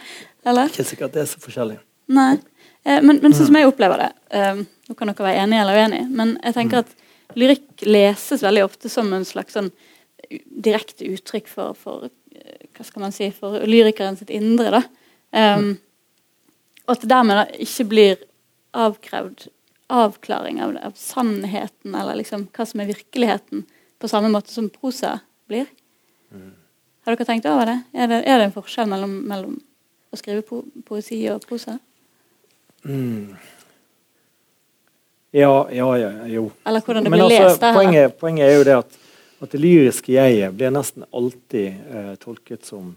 [0.48, 0.72] Eller?
[0.72, 1.78] Ikke sikkert det er så forskjellig.
[2.12, 2.38] Nei.
[2.84, 5.82] Eh, men, men sånn som jeg opplever det um, Nå kan dere være enige eller
[5.82, 6.86] uenige, men jeg tenker mm.
[6.86, 9.68] at lyrikk leses veldig ofte som en slags sånn
[10.48, 14.80] direkte uttrykk for, for eh, hva skal man si, for lyrikeren sitt indre.
[14.80, 14.82] da.
[15.36, 15.74] Um,
[16.86, 18.24] og at det dermed da ikke blir
[18.76, 19.50] avkrevd
[19.88, 23.64] avklaring av, av, sannheten, eller liksom hva som er virkeligheten,
[23.98, 25.66] på samme måte som prosa blir.
[26.30, 26.52] Mm.
[27.04, 27.78] Har dere tenkt over det?
[27.96, 29.56] Er det, er det en forskjell mellom, mellom,
[30.12, 31.78] å skrive po poesi og prosa?
[32.88, 33.36] Mm.
[35.30, 36.50] Ja, ja, ja, jo.
[36.64, 37.60] Eller hvordan det blir altså, lest?
[37.60, 38.94] Poenget, poenget, er jo det at,
[39.44, 42.94] at det lyriske jeget blir nesten alltid eh, tolket som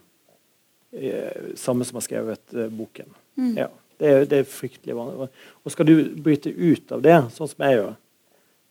[0.95, 3.12] eh, samme som har skrevet eh, boken.
[3.36, 3.58] Mm.
[3.60, 3.67] Ja.
[3.99, 5.27] Det er, det er fryktelig vanlig.
[5.62, 7.91] Og skal du bryte ut av det, sånn som jeg gjør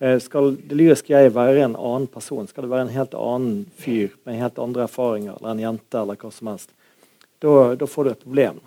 [0.00, 3.61] eh, Skal det lyriske jeg være en annen person, skal det være en helt annen
[3.78, 6.72] fyr med helt andre erfaringer, eller en jente, eller hva som helst,
[7.40, 8.64] da får du et problem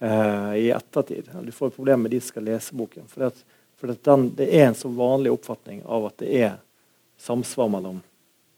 [0.00, 1.30] eh, i ettertid.
[1.42, 3.08] Du får problemer problem med de som skal lese boken.
[3.08, 6.54] For, det, for den, det er en så vanlig oppfatning av at det er
[7.18, 8.00] samsvar mellom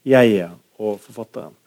[0.07, 1.57] jeget og forfatteren.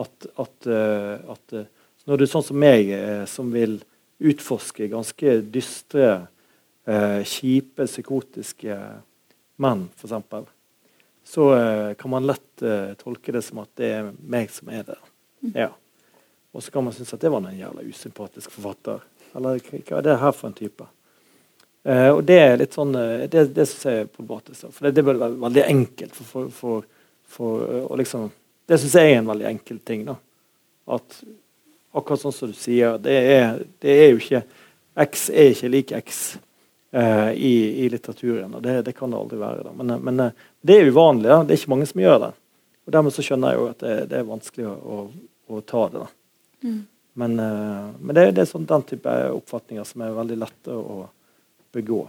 [0.00, 1.64] At, at, uh, at uh,
[2.06, 3.80] når du er sånn som meg, uh, som vil
[4.20, 6.28] utforske ganske dystre,
[6.84, 8.78] eh, kjipe, psykotiske
[9.60, 10.50] menn, f.eks.,
[11.30, 14.86] så eh, kan man lett eh, tolke det som at det er meg som er
[14.88, 14.98] det.
[15.44, 15.52] Mm.
[15.54, 15.70] Ja.
[16.52, 19.04] Og så kan man synes at det var en jævla usympatisk forfatter.
[19.36, 20.86] Eller hva er det her for en type?
[21.86, 24.66] Uh, og det er litt sånn, uh, det, det syns jeg er problematisk.
[24.74, 26.16] For det, det bør være veldig enkelt.
[26.16, 26.88] For, for, for,
[27.30, 28.26] for eh, liksom,
[28.68, 30.04] det syns jeg er en veldig enkel ting.
[30.08, 30.18] da.
[30.90, 31.22] At
[31.96, 34.44] akkurat sånn som du sier, det er, det er jo ikke
[35.00, 36.20] X er ikke lik X
[36.90, 37.52] i,
[37.84, 38.50] i, litteraturen.
[38.58, 39.62] og det, det, kan det aldri være.
[39.68, 39.72] Da.
[39.78, 40.18] Men, men
[40.66, 41.28] det er uvanlig.
[41.30, 41.44] Da.
[41.46, 42.30] Det er ikke mange som gjør det.
[42.84, 44.98] Og Dermed så skjønner jeg jo at det, det er vanskelig å, å,
[45.54, 46.02] å, ta det.
[46.02, 46.19] da.
[46.64, 46.80] Mm.
[47.20, 51.02] Men, uh, men, det, det er sånn, den type oppfatninger som er veldig lette å
[51.74, 52.04] begå.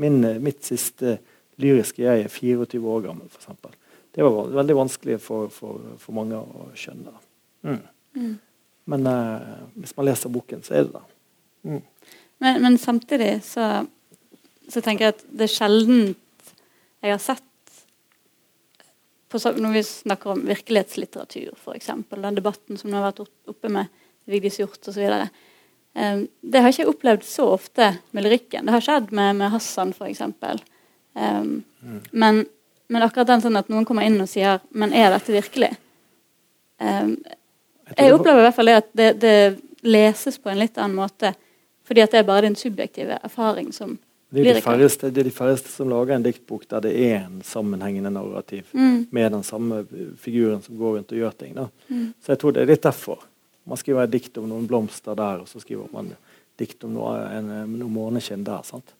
[0.00, 1.18] Min, mitt siste
[1.60, 3.78] lyriske jeg er 24 år gammel, f.eks.
[4.10, 7.12] Det var veldig vanskelig for, for, for mange å skjønne.
[7.66, 7.82] Mm.
[8.18, 8.32] Mm.
[8.90, 11.04] Men uh, hvis man leser boken, så er det det.
[11.68, 11.82] Mm.
[12.40, 13.68] Men, men, samtidig så,
[14.66, 16.02] så, tenker jeg at det er sjelden
[17.00, 17.44] jeg har sett
[19.30, 23.90] Når vi snakker om virkelighetslitteratur, f.eks., den debatten som nå har vært oppe med
[24.30, 25.04] Vigdis Hjorth osv.
[25.94, 28.66] Um, det har ikke jeg opplevd så ofte med lyrikken.
[28.66, 30.22] Det har skjedd med, med Hassan, f.eks.
[31.14, 32.00] Um, mm.
[32.10, 32.44] men,
[32.90, 35.72] men akkurat den sånn at noen kommer inn og sier Men er dette virkelig?
[36.78, 37.16] Um,
[37.96, 39.34] jeg opplever i hvert fall det at det, det,
[39.80, 41.32] leses på en litt annen måte.
[41.88, 43.96] Fordi at det er bare din subjektive erfaring som
[44.30, 47.24] det er, de færreste, det er de færreste som lager en diktbok der det er
[47.24, 49.08] en sammenhengende narrativ mm.
[49.10, 49.80] med den samme
[50.22, 51.56] figuren som går rundt og gjør ting.
[51.88, 52.12] Mm.
[52.22, 53.24] Så jeg tror det er litt derfor.
[53.66, 56.12] Man skriver et dikt om noen blomster der, og så skriver man
[56.60, 58.62] dikt om noe, en, noe måneskinn der.
[58.66, 58.94] sant?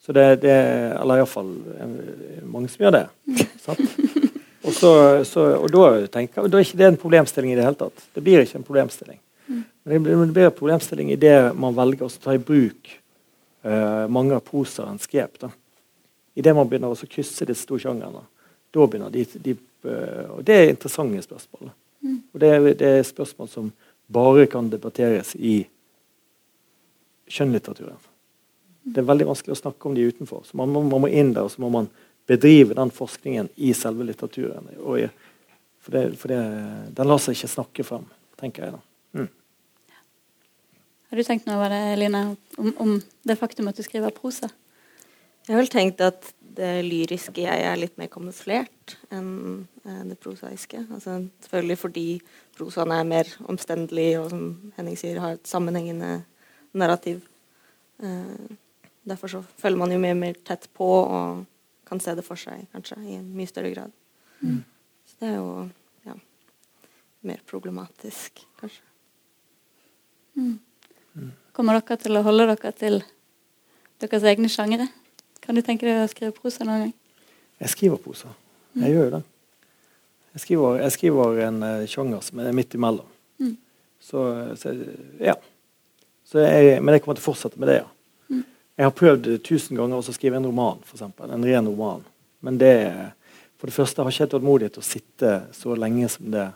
[0.00, 0.56] Så det, det
[0.96, 1.52] Eller iallfall
[2.48, 3.06] mange som gjør det.
[3.28, 3.42] Mm.
[3.60, 3.84] sant?
[4.60, 4.92] Og, så,
[5.24, 8.08] så, og da tenker da er ikke det en problemstilling i det hele tatt.
[8.14, 9.20] Det blir ikke en problemstilling.
[9.46, 9.60] Mm.
[9.60, 12.96] Men det blir, det blir en problemstilling i det man velger å ta i bruk
[14.08, 15.38] mange av prosaens grep.
[15.40, 15.50] da.
[16.34, 18.22] Idet man begynner å krysse disse to sjangrene,
[18.70, 21.72] da begynner de, de uh, Og det er interessante spørsmål.
[22.00, 22.18] Mm.
[22.32, 23.72] Og det det er, spørsmål som
[24.06, 25.64] bare kan debatteres i
[27.30, 27.98] skjønnlitteraturen.
[28.82, 30.46] Det er veldig vanskelig å snakke om de utenfor.
[30.46, 31.90] Så man man må inn der, og så må man
[32.26, 34.70] bedrive den forskningen i selve litteraturen.
[34.72, 35.08] I,
[35.80, 36.40] for, det, for det,
[36.96, 38.06] den lar seg ikke snakke frem,
[38.40, 38.78] tenker jeg.
[38.78, 38.89] da.
[41.10, 42.20] Har du tenkt noe over det, Line,
[42.54, 42.92] om, om,
[43.26, 44.46] det faktum at du skriver prosa?
[45.46, 49.66] Jeg har vel tenkt at det lyriske jeg er litt mer kamuflert enn
[50.06, 50.84] det prosaiske.
[50.86, 52.04] Altså, selvfølgelig fordi
[52.54, 54.44] prosaen er mer omstendelig og som
[54.76, 56.20] Henning sier, har et sammenhengende
[56.78, 57.24] narrativ.
[57.98, 58.54] Uh,
[59.02, 61.44] derfor så følger man jo mye mer tett på og
[61.90, 63.94] kan se det for seg, kanskje, i en mye større grad.
[64.46, 64.62] Mm.
[65.10, 65.52] Så det er jo
[66.06, 66.14] ja,
[67.26, 68.84] mer problematisk, kanskje.
[70.38, 70.60] Mm.
[71.56, 73.00] Kommer dere til å holde dere til
[74.00, 74.88] deres egne sjangere?
[75.40, 76.94] Kan du tenke deg å skrive prosa noen gang?
[77.60, 78.32] Jeg skriver prosa.
[78.78, 79.22] Jeg gjør jo det.
[80.30, 83.08] Jeg skriver, jeg skriver en uh, sjanger som er midt imellom.
[83.42, 83.56] Mm.
[84.00, 84.20] Så,
[84.60, 84.74] så
[85.18, 85.34] ja.
[86.24, 87.88] Så jeg, men jeg kommer til å fortsette med det, ja.
[88.30, 88.44] Mm.
[88.78, 92.04] Jeg har prøvd tusen ganger å skrive en roman, for eksempel, En ren roman.
[92.40, 92.76] Men det
[93.60, 96.46] For det første har jeg ikke tålmodighet til å sitte så lenge som det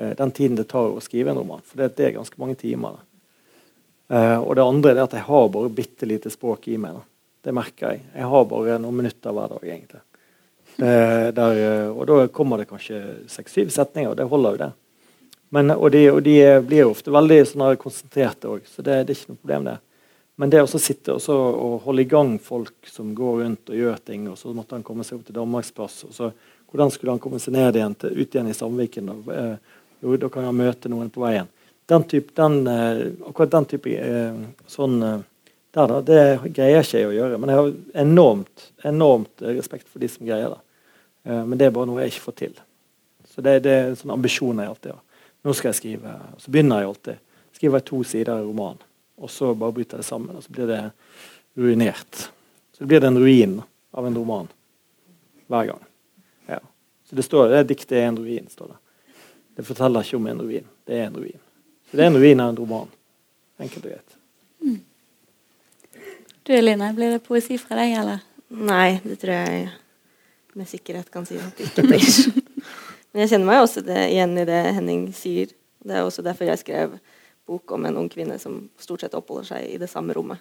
[0.00, 1.60] eh, den tiden det tar å skrive en roman.
[1.60, 2.94] For det, det er ganske mange timer.
[2.96, 3.09] Eh,
[4.10, 6.96] og det andre er at jeg har bare bitte lite språk i meg.
[6.96, 7.02] Da.
[7.46, 8.00] Det merker jeg.
[8.16, 10.00] Jeg har bare noen minutter hver dag, egentlig.
[10.80, 11.58] Der,
[11.92, 12.98] og da kommer det kanskje
[13.30, 14.70] seks-syv setninger, og det holder jo det.
[15.50, 19.18] Men, og, de, og, de, blir ofte veldig sånn konsentrerte òg, så det, det, er
[19.18, 19.76] ikke noe problem, det.
[20.40, 24.28] Men det å sitte og, holde i gang folk som går rundt og gjør ting,
[24.30, 26.30] og så måtte han komme seg opp til Danmarksplass, og så
[26.70, 29.10] hvordan skulle han komme seg ned igjen til, ut igjen i Samviken?
[29.10, 29.34] Da?
[29.34, 31.50] eh, jo, da kan han møte noen på veien.
[31.90, 35.22] Den type, den, eh, akkurat den type eh, sånn eh,
[35.74, 36.18] der da, Det
[36.54, 37.38] greier ikke jeg å gjøre.
[37.38, 37.70] Men jeg har
[38.02, 40.60] enormt, enormt respekt for de som greier det.
[41.30, 42.54] Men det er bare noe jeg ikke får til.
[43.28, 45.26] Så det, det er en sånn ambisjon jeg alltid har.
[45.46, 46.14] Nå skal jeg skrive.
[46.42, 47.20] Så begynner jeg alltid.
[47.54, 48.80] Skriver jeg to sider i romanen
[49.20, 50.90] og så bare bryter det sammen, og så blir det
[51.54, 52.30] ruinert.
[52.72, 53.58] Så blir det en ruin
[53.90, 54.48] av en roman
[55.46, 55.82] hver gang.
[56.46, 56.60] Ja.
[57.04, 58.48] Så det står det diktet er en ruin.
[58.48, 58.78] står Det
[59.56, 60.64] Det forteller ikke om en ruin.
[60.84, 61.40] Det er en ruin.
[61.90, 62.90] Så det er en ruin av en roman.
[63.60, 64.16] Enkelt og greit.
[64.62, 64.80] Mm.
[66.46, 68.22] Du Eline, blir det poesi fra deg, eller?
[68.50, 69.70] Nei, det tror jeg
[70.58, 72.06] med sikkerhet kan si at det ikke blir.
[73.10, 75.50] Men jeg kjenner meg også det, igjen i det Henning sier.
[75.82, 76.98] Det er også derfor jeg skrev
[77.50, 80.38] bok om en ung kvinne som stort sett oppholder seg i det samme rommet.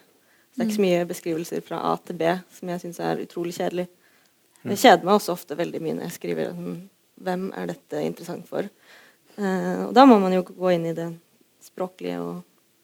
[0.49, 3.23] Så det er ikke så mye beskrivelser fra A til B som jeg syns er
[3.23, 3.87] utrolig kjedelig.
[4.67, 6.77] Jeg kjeder meg også ofte veldig mye når jeg skriver sånn,
[7.23, 8.67] hvem er dette interessant for.
[9.39, 11.07] Uh, og da må man jo gå inn i det
[11.79, 12.41] språklige og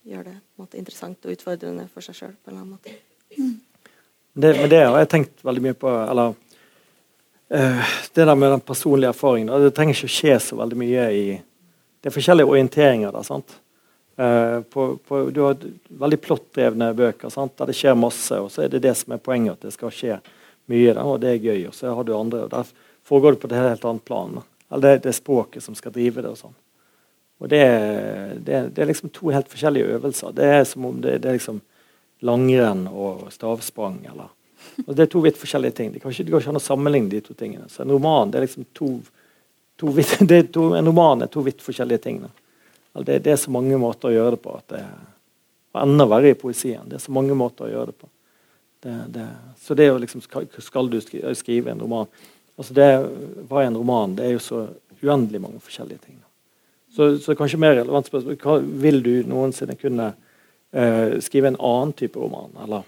[0.08, 2.34] gjøre det måte, interessant og utfordrende for seg sjøl.
[3.36, 3.58] Mm.
[4.36, 9.12] Det, det har jeg tenkt veldig mye på eller uh, det der med den personlige
[9.12, 9.52] erfaringen.
[9.66, 11.28] Det trenger ikke å skje så veldig mye i
[12.06, 13.24] Det er forskjellige orienteringer der.
[13.26, 13.56] sant?
[14.16, 15.58] Uh, på, på, du har
[15.90, 17.58] veldig plottdrevne bøker sant?
[17.58, 19.92] der det skjer masse, og så er det det som er poenget, at det skal
[19.92, 20.20] skje
[20.72, 20.94] mye.
[20.94, 21.66] Da, og det er gøy.
[21.72, 22.70] Og så har du andre, og der
[23.04, 24.38] foregår det på et helt annet plan.
[24.38, 24.46] Da.
[24.70, 26.30] Eller det, det er språket som skal drive det.
[26.30, 26.56] Og sånn.
[27.44, 27.64] Og det,
[28.46, 30.36] det, det, er liksom to helt forskjellige øvelser.
[30.36, 31.60] Det er som om det, det er liksom
[32.26, 34.00] langrenn og stavsprang.
[34.12, 34.32] eller
[34.86, 35.92] og Det er to vidt forskjellige ting.
[35.94, 37.68] Det kan ikke, går ikke an å sammenligne de to tingene.
[37.70, 38.90] Så en roman det er liksom to,
[39.80, 40.18] to, vidt,
[40.56, 42.24] to En roman er to vidt forskjellige ting.
[42.24, 42.32] Da.
[43.02, 44.56] Det, det, er så mange måter å gjøre det på.
[44.56, 44.84] at det
[45.76, 46.88] Og enda verre i poesien.
[46.88, 48.12] Det er så mange måter å gjøre det på.
[49.60, 52.06] Så det å liksom skal, skal, du skrive en roman
[52.56, 52.90] altså det,
[53.50, 54.14] Hva er en roman?
[54.16, 54.60] Det er jo så
[55.02, 56.20] uendelig mange forskjellige ting.
[56.96, 61.94] Så, så kanskje mer relevant spørsmål hva, Vil du noensinne kunne uh, skrive en annen
[61.98, 62.88] type roman, eller?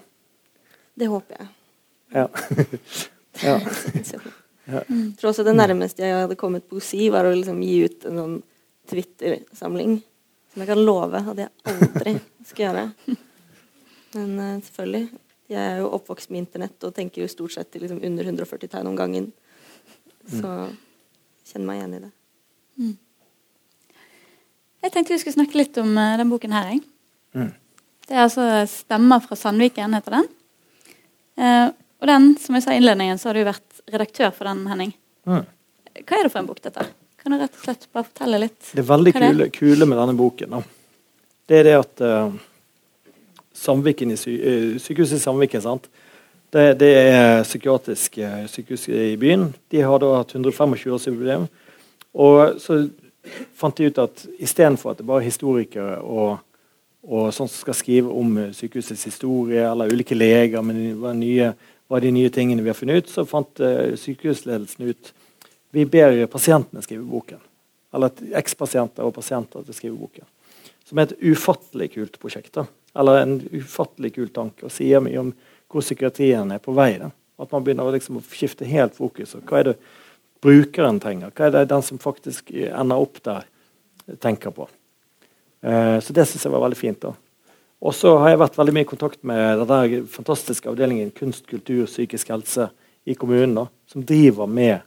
[0.98, 1.48] Det håper jeg.
[2.16, 2.26] Ja.
[3.48, 3.56] ja.
[4.64, 4.82] ja.
[4.88, 8.22] Jeg tror også det nærmeste jeg hadde kommet poesi, var å liksom gi ut en
[8.22, 8.38] sånn
[8.88, 9.98] Twitter-samling
[10.48, 12.14] som jeg kan love at jeg aldri
[12.48, 12.84] skal gjøre.
[14.16, 15.24] Men uh, selvfølgelig.
[15.48, 18.68] Jeg er jo oppvokst med internett og tenker jo stort sett til liksom under 140
[18.72, 19.30] tegn om gangen.
[20.28, 20.48] Så
[21.48, 22.10] kjenner meg igjen i det.
[22.76, 22.96] Mm.
[24.84, 26.78] Jeg tenkte vi skulle snakke litt om uh, den boken her.
[27.34, 27.50] Mm.
[28.08, 30.28] Det er altså 'Stemmer fra Sandviken', heter den.
[31.38, 34.62] Uh, og den, som jeg sa i innledningen, så har du vært redaktør for den,
[34.70, 34.94] Henning.
[35.26, 35.42] Mm.
[35.98, 36.86] Hva er det for en bok, dette?
[37.18, 38.60] Kan du rett og slett bare fortelle litt?
[38.70, 40.54] Det er veldig kule, kule, med denne boken.
[40.54, 40.62] Da.
[41.50, 42.38] Det er det at uh,
[43.58, 44.36] Samviken i sy
[44.78, 45.90] Sykehuset i Sandviken sant?
[46.54, 48.14] Det, det er psykiatrisk
[48.48, 49.50] sykehus i byen.
[49.68, 51.44] De har da hatt 125-årsjubileum.
[52.14, 52.86] Og så
[53.58, 56.38] fant de ut at istedenfor at det bare er historikere og,
[57.08, 61.14] og sånn som skal skrive om sykehusets historie, eller ulike leger men hva,
[61.88, 63.64] hva de nye tingene vi har funnet ut, så fant
[64.00, 65.12] sykehusledelsen ut
[65.70, 67.40] vi ber pasientene skrive boken.
[67.94, 70.26] Eller ekspasienter og pasienter til å skrive boken.
[70.88, 72.54] Som er et ufattelig kult prosjekt.
[72.56, 72.64] Da.
[72.98, 75.32] Eller en ufattelig kul tanke, og sier mye om
[75.68, 76.94] hvor psykiatrien er på vei.
[77.00, 77.10] Da.
[77.38, 79.36] At man begynner liksom å skifte helt fokus.
[79.36, 79.76] Og hva er det
[80.44, 81.32] brukeren trenger?
[81.34, 83.46] Hva er det den som faktisk ender opp der,
[84.22, 84.68] tenker på?
[85.60, 87.00] Eh, så det syns jeg var veldig fint.
[87.00, 87.14] da.
[87.80, 91.86] Og så har jeg vært veldig mye i kontakt med den fantastiske avdelingen kunst, kultur,
[91.86, 92.70] psykisk helse
[93.06, 94.80] i kommunen, da, som driver med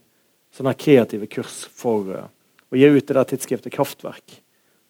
[0.56, 2.26] sånne kreative kurs for uh,
[2.72, 4.42] å gi ut det der tidsskriftet Kraftverk.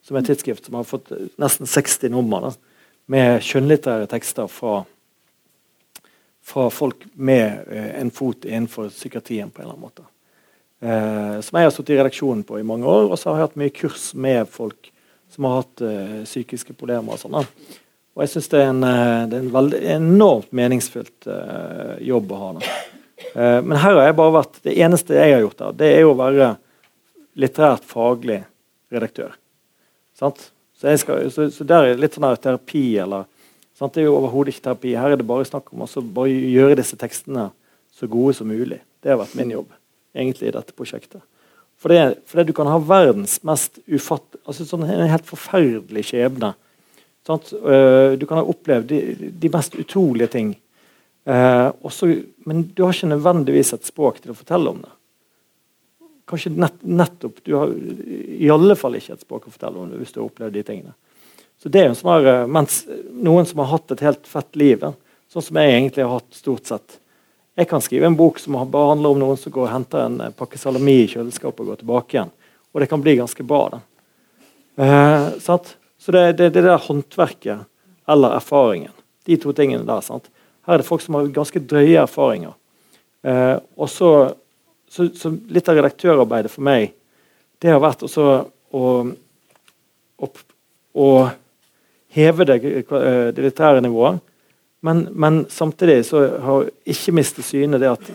[0.02, 2.56] Som er et tidsskrift som har fått eh, nesten 60 nummer da,
[3.12, 4.80] med skjønnlitterære tekster fra,
[6.42, 10.06] fra folk med en fot innenfor psykiatrien på en eller annen måte.
[10.82, 13.50] Uh, som jeg har sittet i redaksjonen på i mange år, og så har jeg
[13.50, 14.90] hatt mye kurs med folk
[15.32, 15.82] som har hatt
[16.28, 17.16] psykiske problemer.
[17.16, 17.38] og sånn.
[18.12, 21.28] Og jeg syns det, er en, eh, det er en veldig enormt meningsfylt
[22.04, 22.50] jobb å ha.
[23.32, 26.08] Uh, men her har jeg bare vært Det eneste jeg har gjort her, det er
[26.10, 26.50] å være
[27.40, 28.42] litterært faglig
[28.92, 29.38] redaktør.
[30.18, 30.50] Sant?
[30.76, 33.30] Så, skal, så, så der er litt sånn her terapi eller
[33.78, 33.94] sant?
[33.94, 34.96] Det er jo overhodet ikke terapi.
[35.00, 37.52] Her er det bare snakk om å gjøre disse tekstene
[37.96, 38.82] så gode som mulig.
[39.00, 39.70] Det har vært min jobb
[40.16, 41.22] egentlig i dette prosjektet.
[41.82, 44.38] For det, for det du kan ha verdens mest ufatt...
[44.46, 46.52] Altså sånn en helt forferdelig skjebne.
[47.26, 47.54] Sant?
[47.54, 50.54] Eh, du kan ha opplevd de, de mest utrolige ting.
[51.26, 52.12] Eh, også,
[52.46, 54.94] men du har ikke nødvendigvis et språk til å fortelle om det.
[56.30, 60.00] Kanskje nett, nettopp Du har i alle fall ikke et språk å fortelle om det
[60.00, 60.94] hvis du har opplevd de tingene.
[61.62, 62.84] Så det er jo sånn her, mens
[63.26, 64.86] Noen som har hatt et helt fett liv,
[65.30, 67.01] sånn som jeg egentlig har hatt stort sett,
[67.56, 70.36] jeg kan skrive en bok som handler om noen som går og henter en eh,
[70.36, 72.32] pakke salami i kjøleskapet og går tilbake igjen.
[72.72, 73.64] Og det kan bli ganske bra.
[73.74, 73.82] da.
[74.84, 77.68] Eh, så det, det, det der håndverket
[78.10, 78.94] eller erfaringen,
[79.28, 80.02] de to tingene der.
[80.02, 80.32] sant?
[80.66, 82.56] Her er det folk som har ganske drøye erfaringer.
[83.28, 84.12] Eh, og så,
[84.90, 86.96] så, så, Litt av redaktørarbeidet for meg
[87.62, 88.24] det har vært også
[88.74, 88.86] å,
[90.18, 90.30] å,
[90.98, 91.10] å
[92.16, 94.24] heve det, eh, det litterære nivået
[94.82, 98.08] men, men, samtidig så har ikke mistet syne det at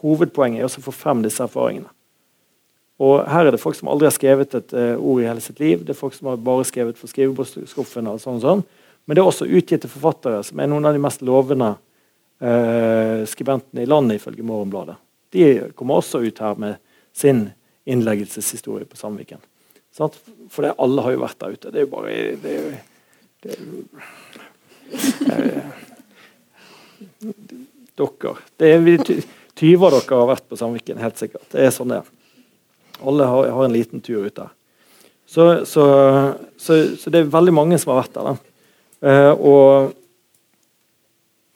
[0.00, 1.90] hovedpoenget er å få frem disse erfaringene.
[3.02, 5.60] Og Her er det folk som aldri har skrevet et uh, ord i hele sitt
[5.60, 5.82] liv.
[5.82, 8.08] Det er folk som har bare skrevet for skrivebordsskuffen.
[8.08, 8.62] Og sånn, sånn.
[9.04, 13.82] Men det er også utgitte forfattere som er noen av de mest lovende uh, skribentene
[13.82, 14.96] i landet, ifølge Morgenbladet.
[15.34, 16.78] De kommer også ut her med
[17.16, 17.48] sin
[17.88, 19.42] innleggelseshistorie på Sandviken.
[19.92, 20.14] Sant?
[20.52, 21.72] For det, alle har jo vært der ute.
[21.72, 22.68] Det er jo bare det er jo,
[23.42, 23.72] det er jo
[27.22, 28.34] dere.
[28.56, 28.98] Det er vi,
[29.58, 31.44] Tyve av dere har vært på Sandviken, helt sikkert.
[31.52, 32.12] Det er sånn det er.
[33.02, 34.52] Alle har, har en liten tur ut der.
[35.28, 35.84] Så, så,
[36.56, 38.40] så, så, det er veldig mange som har vært der.
[39.02, 39.92] Uh, og,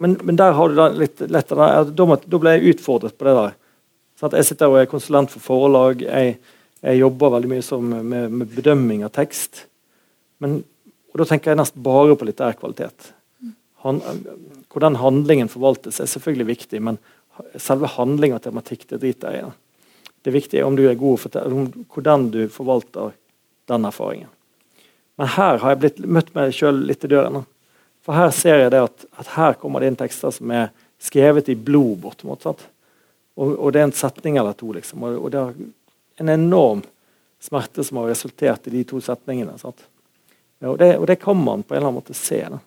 [0.02, 3.35] men, men, der har du det litt lettere da, da ble jeg utfordret på det
[3.38, 3.57] der.
[4.20, 6.05] Sånn jeg sitter og er konsulent for forlag.
[6.05, 6.37] Jeg,
[6.85, 9.64] jeg jobber veldig mye som, med, med, bedømming av tekst.
[10.44, 10.61] Men,
[11.12, 13.14] og da tenker jeg nesten bare på litterær kvalitet
[13.87, 14.00] han,
[14.77, 16.99] hvordan handlingen forvaltes, er selvfølgelig viktig, men
[17.57, 19.55] selve handling og tematikk det driter jeg i.
[20.27, 23.15] Det viktige er om du er god om hvordan du forvalter
[23.71, 24.29] den erfaringen.
[25.17, 27.47] Men her har jeg blitt, møtt meg sjøl litt i døren.
[28.05, 30.69] For her ser jeg det at, at, her kommer det inn tekster som er
[31.01, 32.45] skrevet i blod, bortimot.
[32.51, 35.09] Og, og, det er en setning eller to, liksom.
[35.09, 36.85] Og, og, det er en enorm
[37.41, 39.57] smerte som har resultert i de to setningene.
[39.65, 42.45] Og det, og, det, kan man på en eller annen måte se.
[42.45, 42.61] Da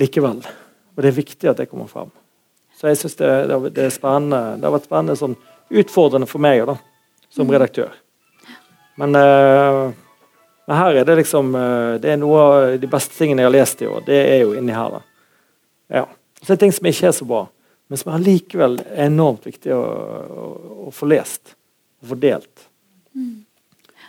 [0.00, 0.42] likevel.
[0.96, 2.10] Og det er viktig at det kommer fram.
[2.76, 3.30] Så jeg syns det,
[3.76, 4.56] det, er spennende.
[4.56, 5.36] Det har vært spennende sånn
[5.70, 6.78] utfordrende for meg da,
[7.28, 7.52] som mm.
[7.52, 7.92] redaktør.
[9.00, 9.92] Men, uh,
[10.66, 13.54] men, her er det liksom uh, Det er noe av de beste tingene jeg har
[13.54, 14.02] lest i år.
[14.06, 14.96] Det er jo inni her.
[14.96, 15.00] da.
[16.00, 16.04] Ja.
[16.40, 17.44] Så det er ting som ikke er så bra,
[17.88, 20.50] men som er enormt viktig å, å,
[20.88, 21.54] å få lest
[22.00, 22.68] og fordelt.
[23.12, 23.42] Mm.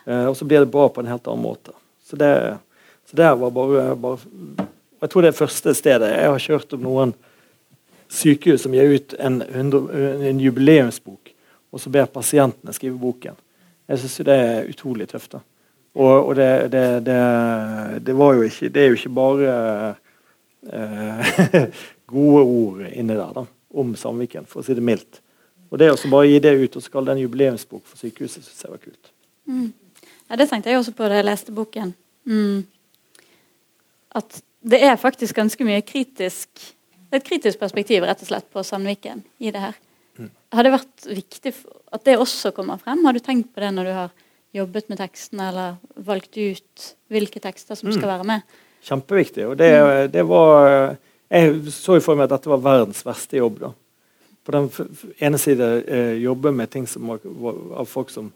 [0.08, 1.76] Uh, og så blir det bra på en helt annen måte.
[2.08, 2.32] Så det,
[3.10, 4.70] så det var bare, bare
[5.02, 6.10] Jeg tror det er første stedet.
[6.14, 7.14] Jeg har kjørt om noen
[8.12, 11.32] sykehus som gir ut en, en jubileumsbok,
[11.72, 13.40] og så ber pasientene skrive boken.
[13.90, 15.32] Jeg syns det er utrolig tøft.
[15.34, 15.42] da.
[15.94, 17.18] Og, og det, det, det,
[18.06, 19.56] det, var jo ikke Det er jo ikke bare
[20.72, 21.66] eh,
[22.14, 23.44] gode ord inni der da,
[23.76, 25.20] om Sandviken, for å si det mildt.
[25.72, 28.46] Og det å bare gi det ut og så kalle det en jubileumsbok for sykehuset,
[28.46, 29.12] syns jeg var kult.
[29.48, 29.72] Mm.
[30.30, 31.94] Ja, det tenkte jeg også på da jeg leste boken.
[32.28, 32.64] Mm.
[34.16, 36.72] At det er faktisk ganske mye kritisk
[37.12, 39.78] et kritisk perspektiv rett og slett på Sandviken i det her.
[40.20, 40.30] Mm.
[40.56, 41.54] Har det vært viktig
[41.92, 43.04] at det også kommer frem?
[43.06, 44.14] Har du tenkt på det når du har
[44.56, 48.12] jobbet med tekstene, eller valgt ut hvilke tekster som skal mm.
[48.14, 48.58] være med?
[48.88, 49.46] Kjempeviktig.
[49.48, 50.12] og det, mm.
[50.12, 50.98] det var
[51.32, 53.60] Jeg så for meg at dette var verdens verste jobb.
[53.62, 53.74] da.
[54.44, 54.70] På den
[55.20, 58.32] ene side eh, jobbe med ting som var, var, av folk som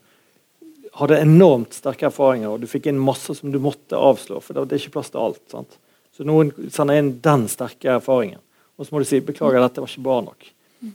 [0.96, 4.70] hadde enormt sterke erfaringer, og du fikk inn masse som du måtte avslå, for det,
[4.70, 5.42] det er ikke plass til alt.
[5.52, 5.76] sant?
[6.16, 8.40] Så noen sender inn den sterke erfaringen.
[8.76, 10.52] Og så må du si 'beklager, dette var ikke bra nok'.
[10.82, 10.94] Mm.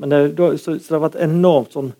[0.00, 1.92] Men det, så, så, det har vært enormt sånn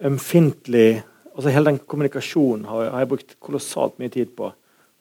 [0.00, 1.02] ømfintlig
[1.38, 4.48] altså Hele den kommunikasjonen har, har, jeg brukt kolossalt mye tid på.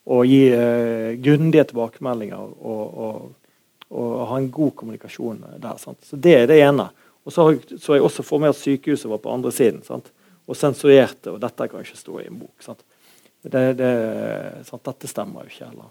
[0.06, 3.56] Å gi eh, grundige tilbakemeldinger og, og,
[3.90, 5.80] og, ha en god kommunikasjon der.
[5.82, 5.98] Sant?
[6.06, 6.92] Så Det er det ene.
[7.26, 9.82] Og så har så jeg også for meg at sykehuset var på andre siden.
[9.88, 10.14] Sant?
[10.46, 11.34] Og sensurerte.
[11.34, 12.54] Og dette kan ikke stå i en bok.
[12.62, 12.86] Sant?
[13.42, 13.92] Det, det,
[14.70, 14.86] sant?
[14.86, 15.90] Dette stemmer jo ikke heller.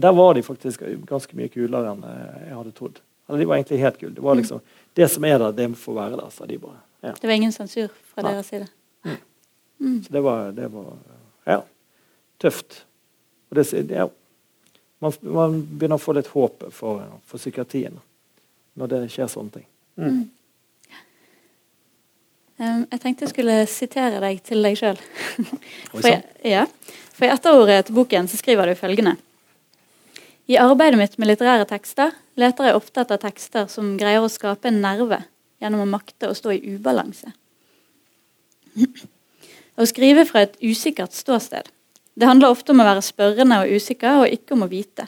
[0.00, 3.00] Men der var de faktisk ganske mye kulere enn eh, jeg hadde trodd.
[3.28, 4.14] Eller de var egentlig helt kule.
[4.16, 4.40] Det var mm.
[4.40, 4.62] liksom,
[4.96, 6.80] det som er der, det får være der, sa de bare.
[7.00, 7.12] Ja.
[7.20, 8.32] Det var ingen sensur fra Nei.
[8.32, 8.70] deres side?
[9.04, 9.18] Mm.
[9.80, 9.98] Mm.
[10.06, 10.88] Så det var, det var,
[11.44, 11.58] ja,
[12.40, 12.80] tøft.
[13.50, 14.08] Og det, ja.
[15.04, 18.00] man, man, begynner å få litt håp for, for psykiatrien
[18.80, 19.70] når det skjer sånne ting.
[20.00, 20.20] Mm.
[22.60, 25.08] Um, jeg tenkte jeg skulle sitere deg til deg sjøl.
[25.92, 26.14] for,
[26.56, 26.64] ja,
[27.12, 29.20] for i etterordet til boken så skriver du følgende.
[30.48, 34.70] I arbeidet mitt med litterære tekster leter jeg ofte etter tekster som greier å skape
[34.70, 35.20] en nerve
[35.60, 37.32] gjennom å makte å stå i ubalanse.
[39.80, 41.68] Å skrive fra et usikkert ståsted.
[42.14, 45.06] Det handler ofte om å være spørrende og usikker, og ikke om å vite.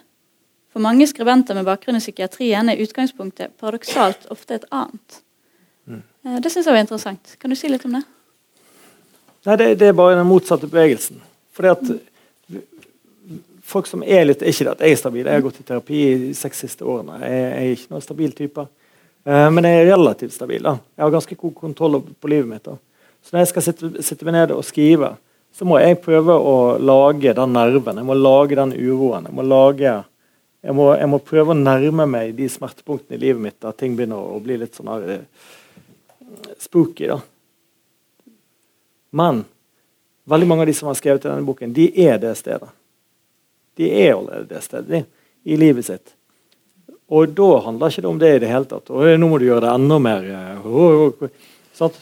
[0.72, 5.18] For mange skribenter med bakgrunn i psykiatrien er utgangspunktet paradoksalt ofte et annet.
[5.85, 6.01] Mm.
[6.01, 7.35] Eh, det syns jeg var interessant.
[7.41, 8.03] Kan du si litt om det?
[9.49, 11.20] Nei, det, det er bare den motsatte bevegelsen.
[11.53, 11.93] Fordi at
[13.73, 16.31] folk som er litt Ikke at jeg er stabil, jeg har gått i terapi de
[16.37, 17.18] seks siste årene.
[17.25, 18.64] Jeg, er ikke noen stabil type.
[19.23, 20.62] Uh, men jeg er relativt stabil.
[20.62, 20.77] da.
[20.97, 22.64] Jeg har ganske god kontroll på livet mitt.
[22.64, 22.77] da.
[23.23, 25.14] Så når jeg skal sitte, sitte meg ned og skrive,
[25.53, 28.01] så må jeg prøve å lage den nerven.
[28.01, 29.29] Jeg må lage den uroen.
[29.29, 29.97] Jeg må, lage,
[30.64, 33.97] jeg må, jeg må prøve å nærme meg de smertepunktene i livet mitt der ting
[33.99, 35.49] begynner å bli litt sånn her uh,
[36.61, 37.11] spooky.
[37.12, 37.20] da.
[39.12, 39.45] Men
[40.25, 42.70] veldig mange av de som har skrevet i denne boken, de er det stedet.
[43.79, 45.05] De er allerede det stedet
[45.43, 46.14] i livet sitt.
[47.12, 48.91] Og da handler ikke det om det i det hele tatt.
[48.93, 50.29] Og nå må du gjøre det enda mer.
[51.77, 51.97] Sånn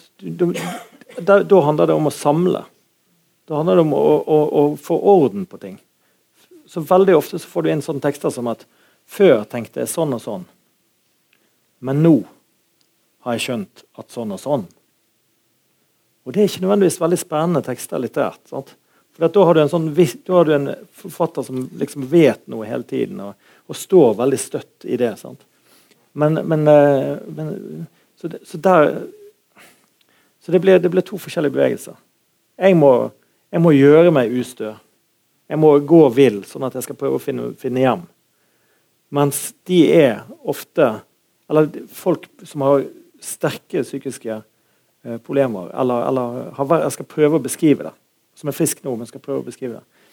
[1.19, 2.65] da, da, handler det om å samle.
[3.49, 5.79] Da handler det om å, å, å, få orden på ting.
[6.71, 8.63] Så Veldig ofte så får du inn sånne tekster som at
[9.11, 10.45] før tenkte jeg sånn og sånn,
[11.83, 12.21] men nå
[13.25, 14.69] har jeg skjønt at sånn og sånn.
[16.23, 18.43] Og det er ikke nødvendigvis veldig spennende tekster litterært.
[18.47, 18.77] sant?
[19.21, 23.19] For Da har, sånn, da har, du en forfatter som liksom vet noe hele tiden,
[23.21, 25.13] og, og står veldig støtt i det.
[26.17, 27.51] Men, men, eh, men,
[28.17, 28.95] så, det, så, der,
[30.41, 32.01] så det, ble, det ble, to forskjellige bevegelser.
[32.57, 32.95] Jeg må,
[33.53, 34.73] jeg må gjøre meg ustø.
[35.51, 38.09] Jeg må gå vill, sånn at jeg skal prøve å finne, finne hjem.
[39.13, 41.01] Mens de er ofte
[41.51, 42.85] Eller folk som har
[43.19, 47.91] sterke psykiske eh, problemer, eller, eller har, jeg skal prøve å beskrive det
[48.41, 50.05] som er frisk nå, men skal prøve å beskrive det.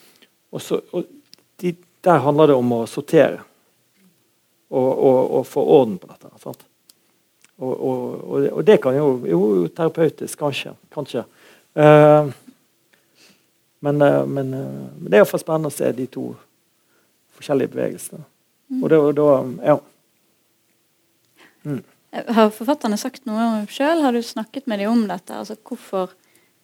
[0.51, 1.07] Og, så, og
[1.61, 1.75] de,
[2.07, 3.41] Der handler det om å sortere
[4.69, 6.32] og, og, og få orden på dette.
[6.43, 6.65] Sant?
[7.57, 10.75] Og, det kan jo Jo, terapeutisk, kanskje.
[10.93, 11.23] kanskje.
[11.73, 12.30] Uh,
[13.80, 14.67] men, uh, men, uh,
[14.99, 16.28] men, det er iallfall spennende å se de to
[17.38, 18.25] forskjellige bevegelsene.
[18.69, 18.84] Mm.
[18.84, 19.30] Og da,
[19.71, 19.80] Ja.
[21.65, 21.84] Mm.
[22.11, 24.01] Har forfatterne sagt noe sjøl?
[24.01, 25.34] Har du snakket med dem om dette?
[25.34, 26.13] Altså hvorfor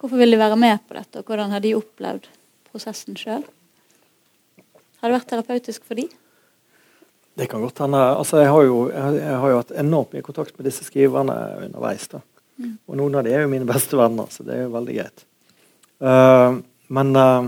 [0.04, 2.26] Hvorfor vil de være med på dette, og hvordan har de opplevd
[2.68, 3.45] prosessen sjøl?
[4.99, 6.10] Har det vært terapeutisk for de?
[7.39, 8.01] Det kan godt hende.
[8.18, 11.38] Altså, jeg, har jo, jeg, har jo hatt enormt mye kontakt med disse skriverne
[11.70, 12.10] underveis.
[12.12, 12.20] da.
[12.60, 12.76] Mm.
[12.84, 15.26] Og noen av de er jo mine beste venner, så det er jo veldig greit.
[16.04, 16.60] Uh,
[16.99, 17.47] men uh,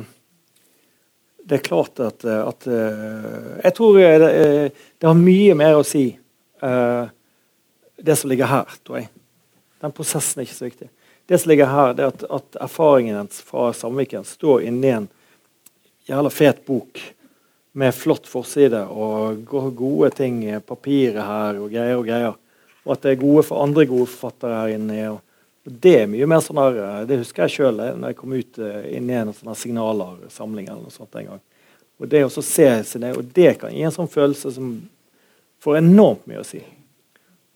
[1.43, 6.07] det er klart at, at uh, Jeg tror det, det, har mye mer å si,
[7.99, 9.11] det som ligger her, tror jeg.
[9.83, 10.94] Den prosessen er ikke så viktig.
[11.25, 15.07] Det som ligger her, er at, at erfaringen hans fra Samviken står inni en
[16.05, 17.01] jævla fet bok
[17.75, 19.41] med flott forside og
[19.75, 22.37] gode ting i papiret her og greier og greier.
[22.85, 24.99] Og at det er gode for andre gode forfattere her inne.
[25.15, 25.21] Og,
[25.65, 28.83] det er mye mer sånn her, det husker jeg sjøl når jeg kom ut uh,
[28.85, 31.41] inn i en sånn signaler-samling eller noe sånt en gang.
[31.97, 34.75] Og det å se sine, og det kan gi en sånn følelse som
[35.65, 36.61] får enormt mye å si.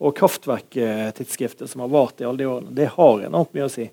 [0.00, 3.90] Og Kraftverk-tidsskriftet, som har vart i alle de årene, det har enormt mye å si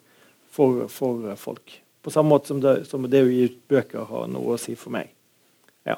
[0.56, 1.74] for, for folk.
[2.02, 4.78] På samme måte som det, som det, å gi ut bøker har noe å si
[4.80, 5.12] for meg.
[5.84, 5.98] Ja.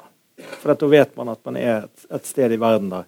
[0.58, 3.06] For da vet man at man er et, et sted i verden der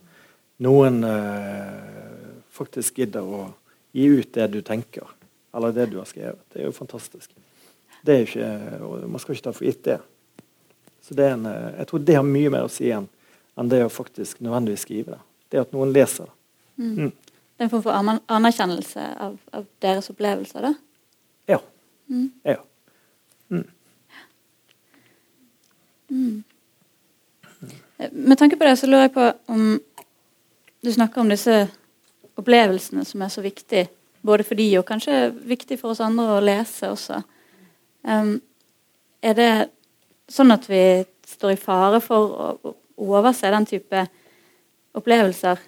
[0.62, 3.48] noen eh, faktisk gidder å
[3.92, 5.08] gi ut det du tenker,
[5.56, 6.38] eller det du har skrevet.
[6.52, 7.32] Det er jo fantastisk.
[8.02, 8.52] Det er ikke,
[9.10, 9.98] man skal ikke ta for gitt det.
[11.02, 13.10] Så det en, eh, jeg tror det har mye mer å si enn,
[13.58, 15.20] enn det å faktisk nødvendigvis skrive det.
[15.50, 16.36] Det at noen leser det.
[16.76, 16.94] Mm.
[16.96, 17.12] mm.
[17.52, 20.72] Det er en form for anerkjennelse av, av deres opplevelser, da?
[21.46, 21.58] Ja.
[22.10, 22.32] Mm.
[22.44, 22.56] ja.
[23.52, 23.66] Mm.
[26.08, 26.44] mm.
[28.12, 29.80] Med tanke på det så lurer jeg på om
[30.82, 31.68] du snakker om disse
[32.36, 33.86] opplevelsene som er så viktige
[34.22, 37.20] både for de og kanskje viktig for oss andre å lese også.
[38.02, 38.36] Um,
[39.22, 39.50] er det
[40.30, 40.82] sånn at vi
[41.34, 44.06] står i fare for å overse den type
[44.98, 45.60] opplevelser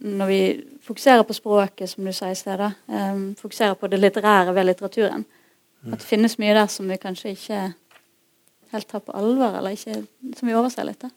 [0.00, 0.40] når vi
[0.82, 5.24] fokuserer på språket, som du sa i sted, um, fokuserer på det litterære ved litteraturen,
[5.82, 5.92] mm.
[5.92, 7.60] at det finnes mye der som vi kanskje ikke
[8.72, 10.02] helt tar på alvor, eller ikke,
[10.38, 11.02] som vi overser litt?
[11.02, 11.10] da.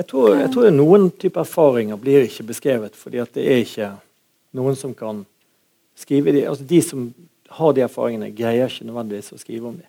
[0.00, 3.90] Jeg tror, jeg tror noen type erfaringer blir ikke beskrevet, fordi at det er ikke
[4.56, 5.26] noen som kan
[5.98, 7.10] skrive de, altså de som
[7.50, 9.86] har de erfaringene, greier ikke nødvendigvis å skrive om dem.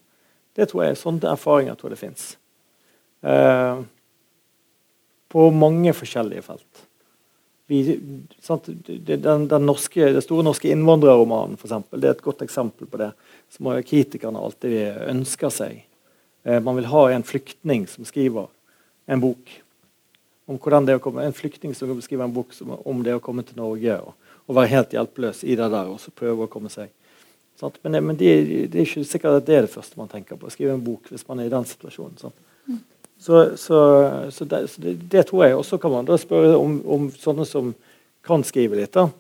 [0.58, 2.26] Det tror jeg, Sånne erfaringer tror jeg det fins.
[3.24, 3.86] Uh,
[5.32, 6.84] på mange forskjellige felt.
[7.72, 7.82] Vi,
[9.08, 13.00] den, den, norske, den, store norske innvandrerromanen for eksempel, det er et godt eksempel på
[13.00, 13.14] det.
[13.52, 15.86] Som kritikerne alltid ønsker seg.
[16.44, 18.50] Eh, man vil ha en flyktning som skriver
[19.08, 19.54] en bok
[20.52, 23.24] om hvordan det å komme, en flyktning som skriver en bok som, om det å
[23.24, 24.16] komme til Norge og,
[24.48, 26.92] og være helt hjelpeløs i det der og så prøve å komme seg.
[27.60, 27.78] Sant?
[27.86, 28.32] Men, men det,
[28.74, 30.50] de er ikke sikkert at det er det første man tenker på.
[30.50, 32.18] Å skrive en bok hvis man er i den situasjonen.
[32.20, 32.48] Sant?
[33.22, 35.56] Så, så, så, det, så det, det, tror jeg.
[35.56, 37.68] Og så kan man da spørre om, om, sånne som
[38.26, 38.96] kan skrive litt.
[38.98, 39.12] da.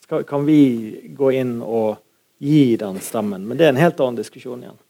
[0.00, 2.00] Skal, kan vi gå inn og
[2.40, 3.44] gi den stemmen?
[3.44, 4.80] Men det er en helt annen diskusjon igjen.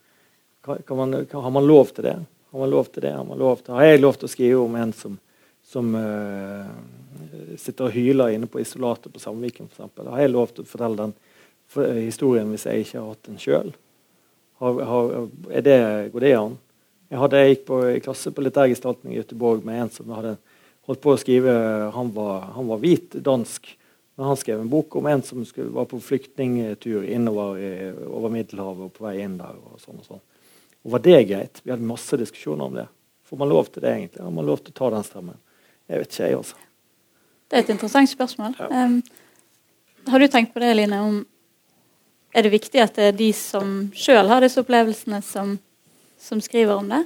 [0.62, 2.14] Kan, kan man, har man lov til det?
[2.52, 3.12] Har man lov til det?
[3.18, 5.18] Har, man lov til, har jeg lov til å skrive om en som,
[5.66, 6.70] som uh,
[7.58, 10.06] sitter og hyler inne på isolatet på Samviken f.eks.?
[10.06, 11.20] Har jeg lov til å fortelle den
[11.66, 13.74] for, uh, historien hvis jeg ikke har hatt den sjøl?
[14.62, 16.60] Går det an?
[17.12, 20.30] Jeg, hadde, jeg gikk på, i klasse på litteragestaltning i Göteborg med en som hadde
[20.88, 21.52] holdt på å skrive
[21.92, 23.68] Han var, han var hvit, dansk.
[24.16, 27.72] Men han skrev en bok om en som skulle, var på flyktningtur innover i,
[28.08, 29.58] over Middelhavet og på vei inn der.
[29.60, 30.22] og sånn og sånn.
[30.82, 31.60] Og Var det greit?
[31.62, 32.86] Vi hadde masse diskusjoner om det.
[33.28, 34.22] Får man lov til det, egentlig?
[34.24, 35.36] Har man lov til å ta den stemmen?
[35.92, 36.64] Jeg vet ikke, jeg, altså.
[37.48, 38.56] Det er et interessant spørsmål.
[38.56, 38.86] Ja.
[38.86, 38.96] Um,
[40.08, 41.02] har du tenkt på det, Line?
[41.04, 41.20] om
[42.32, 45.58] Er det viktig at det er de som sjøl har disse opplevelsene, som
[46.22, 47.02] som skriver om det?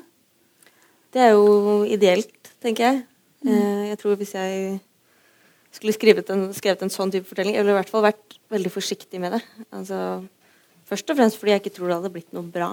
[1.14, 2.98] Det er jo ideelt, tenker jeg.
[3.46, 3.52] Mm.
[3.52, 4.76] Eh, jeg tror hvis jeg
[5.72, 8.72] skulle skrevet en, skrevet en, sånn type fortelling, jeg ville i hvert fall vært veldig
[8.72, 9.42] forsiktig med det.
[9.76, 9.98] Altså,
[10.88, 12.70] først og fremst fordi jeg ikke tror det hadde blitt noe bra.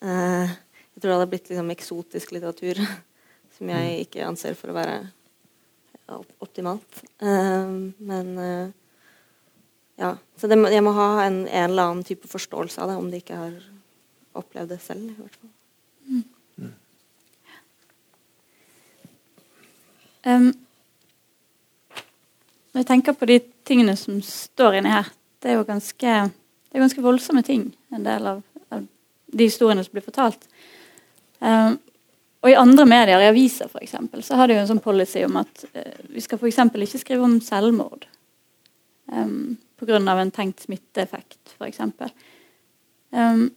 [0.00, 0.56] Eh,
[0.94, 2.80] jeg tror det hadde blitt liksom eksotisk litteratur
[3.56, 4.02] som jeg mm.
[4.06, 5.00] ikke anser for å være
[6.42, 7.02] optimalt.
[7.22, 8.32] Eh, men
[10.00, 13.12] ja, så det, jeg må ha en, en, eller annen type forståelse av det, om
[13.12, 13.60] det ikke har
[14.38, 15.50] opplevd det selv, i hvert fall.
[16.10, 16.26] Mm.
[20.26, 20.50] Um,
[22.70, 25.08] når jeg tenker på de tingene som står inni her,
[25.40, 28.84] det er jo ganske, det er ganske voldsomme ting, en del av, av,
[29.32, 30.44] de historiene som blir fortalt.
[31.40, 31.78] Um,
[32.40, 35.40] og i andre medier, i aviser f.eks., så har de jo en sånn policy om
[35.40, 36.60] at uh, vi skal f.eks.
[36.68, 38.04] ikke skrive om selvmord
[39.12, 39.96] um, pga.
[39.96, 41.80] en tenkt smitteeffekt, f.eks.
[43.10, 43.48] Um,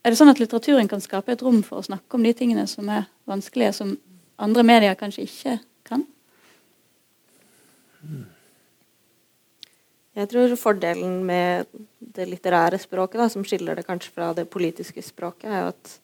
[0.00, 2.66] er det sånn at litteraturen kan skape et rom for å snakke om de tingene
[2.70, 3.96] som er vanskelige, som
[4.40, 5.56] andre medier kanskje ikke
[5.88, 6.06] kan?
[10.16, 11.68] Jeg tror fordelen med
[12.00, 15.94] det litterære språket, da, som skiller det kanskje fra det politiske språket, er jo at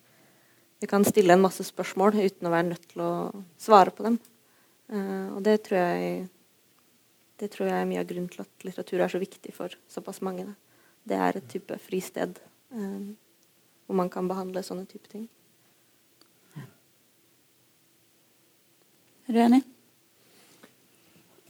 [0.80, 3.12] vi kan stille en masse spørsmål uten å være nødt til å
[3.60, 4.18] svare på dem.
[4.92, 6.26] Uh, og det tror, jeg,
[7.40, 10.20] det tror jeg er mye av grunnen til at litteratur er så viktig for såpass
[10.22, 10.44] mange.
[11.06, 12.36] Det er et type fristed.
[12.70, 13.16] Uh,
[13.86, 15.28] hvor man kan behandle sånne type ting.
[19.26, 19.62] Er du enig?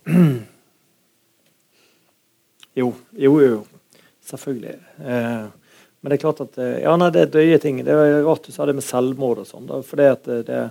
[2.76, 3.60] Jo, jo, jo.
[4.20, 4.74] Selvfølgelig.
[5.00, 5.44] Eh,
[6.00, 7.78] men det er klart at eh, Ja, nei, det er døye ting.
[7.86, 9.70] Det er rart du sa det med selvmord og sånn.
[9.80, 10.66] For det, at det er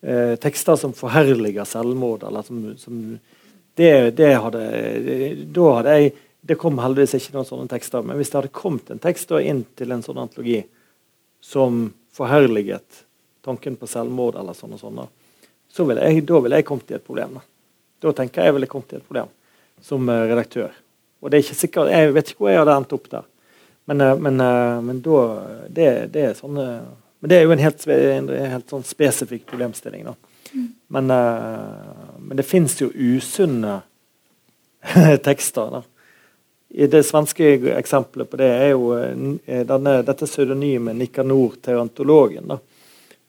[0.00, 3.02] eh, tekster som forherliger selvmord, eller som, som
[3.76, 4.62] det, det, hadde
[5.52, 6.14] Da hadde jeg
[6.48, 8.08] Det kom heldigvis ikke noen sånne tekster.
[8.08, 10.62] Men hvis det hadde kommet en tekst inn til en sånn antologi,
[11.44, 13.04] som forherliget
[13.44, 15.02] tanken på selvmord eller sånn og sånn,
[15.68, 17.36] så vil jeg, da ville jeg kommet i et problem.
[17.36, 17.44] Da.
[18.06, 19.28] da tenker jeg jeg ville kommet i et problem
[19.84, 20.72] som uh, redaktør.
[21.20, 23.26] Og det er ikke sikkert, Jeg vet ikke hvor jeg hadde endt opp der.
[23.90, 25.20] Men, uh, men, uh, men da
[25.68, 26.66] det, det, er sånne
[27.20, 30.08] Men det er jo en helt, en helt sånn spesifikk problemstilling.
[30.08, 30.14] da.
[30.54, 30.68] Mm.
[30.96, 31.12] Men,
[32.20, 33.80] men, det fins jo usunne
[35.28, 35.72] tekster.
[35.72, 35.82] da
[36.74, 42.58] det svenske eksempelet på det er jo eh, denne, dette pseudonymet Nikanor Terantologen, da,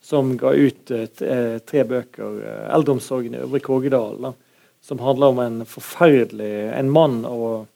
[0.01, 4.33] som ga ut eh, tre bøker, eh, 'Eldreomsorgen i Øvre Kågedal',
[4.81, 7.67] som handler om en forferdelig en mann og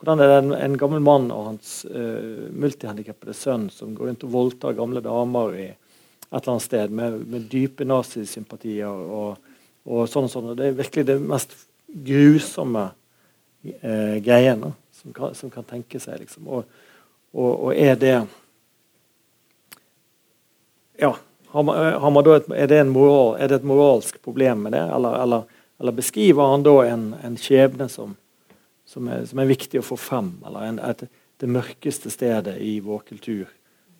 [0.00, 4.22] hvordan er det en, en gammel mann og hans uh, multihandikappede sønn som går rundt
[4.24, 9.36] og voldtar gamle damer i et eller annet sted med, med dype nazisympatier og,
[9.84, 10.48] og sånn og sånn.
[10.54, 11.52] Og det er virkelig det mest
[12.08, 16.20] grusomme uh, greiene som kan, som kan tenke seg.
[16.20, 16.48] Liksom.
[16.48, 16.64] Og,
[17.32, 18.14] og, og, er det
[21.00, 24.72] Ja, har man, har man et, er, det moral, er, det et moralsk problem med
[24.76, 24.82] det?
[24.94, 28.12] Eller, eller, eller beskriver han da en, en skjebne som,
[28.86, 30.34] som, er, som, er, viktig å få frem?
[30.46, 31.06] Eller en, et,
[31.40, 33.48] det mørkeste stedet i vår kultur?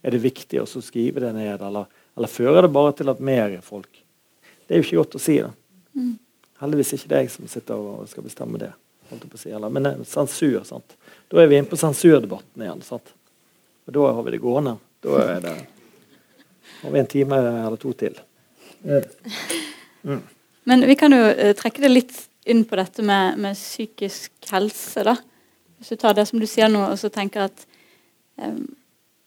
[0.03, 3.59] Er det viktig å skrive det ned, eller, eller fører det bare til at mer
[3.65, 3.89] folk
[4.67, 5.41] Det er jo ikke godt å si.
[5.41, 5.51] da.
[5.97, 6.15] Mm.
[6.61, 8.71] Heldigvis ikke det jeg som sitter og skal bestemme det
[9.35, 10.63] si, eller, men eh, sensur.
[10.65, 10.97] Sant?
[11.31, 12.83] Da er vi inne på sensurdebatten igjen.
[12.87, 13.15] Sant?
[13.87, 14.77] Og da har vi det gående.
[15.05, 15.55] Da det,
[16.83, 18.19] har vi en time eller to til.
[20.03, 20.21] Mm.
[20.65, 25.05] Men vi kan jo uh, trekke det litt inn på dette med, med, psykisk helse.
[25.05, 25.17] da.
[25.79, 27.67] Hvis du tar det som du sier nå, og så tenker at
[28.41, 28.65] um,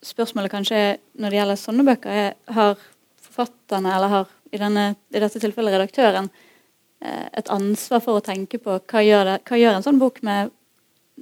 [0.04, 0.80] spørsmålet kanskje
[1.18, 2.74] når det gjelder sånne bøker, er, har
[3.22, 6.30] forfatterne, eller har i, denne, i dette tilfellet redaktøren,
[7.02, 10.52] et ansvar for å tenke på hva gjør, det, hva gjør en sånn bok med,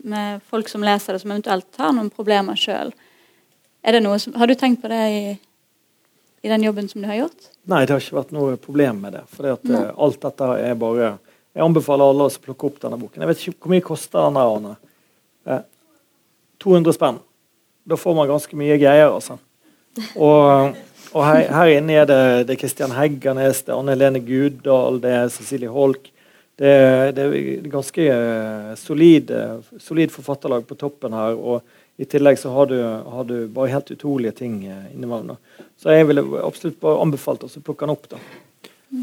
[0.05, 2.93] med, folk som leser det, som eventuelt har noen problemer sjøl?
[3.83, 5.23] Har du tenkt på det i
[6.43, 7.51] i den jobben som du har gjort?
[7.71, 9.23] Nei, det har ikke vært noe problem med det.
[9.31, 11.13] For uh, alt dette er bare
[11.53, 13.23] Jeg anbefaler alle å plukke opp denne boken.
[13.23, 14.71] Jeg vet ikke hvor mye koster den der, Arne.
[15.45, 15.59] Eh,
[16.65, 17.19] 200 spenn.
[17.85, 19.37] Da får man ganske mye greier, altså.
[20.17, 20.79] Og,
[21.13, 25.13] og her, her, inne er det, det Kristian Heggernes, det er Anne Helene Guddal, det
[25.19, 26.09] er Cecilie Holk.
[26.59, 26.73] Det,
[27.17, 29.31] det er ganske uh, solid,
[29.81, 31.37] solid forfatterlag på toppen her.
[31.37, 31.63] og
[31.97, 35.37] i tillegg så har du, har du bare helt utrolige ting eh, innimellom.
[35.77, 38.09] Så jeg ville absolutt bare anbefalt å plukke den opp.
[38.11, 38.21] da.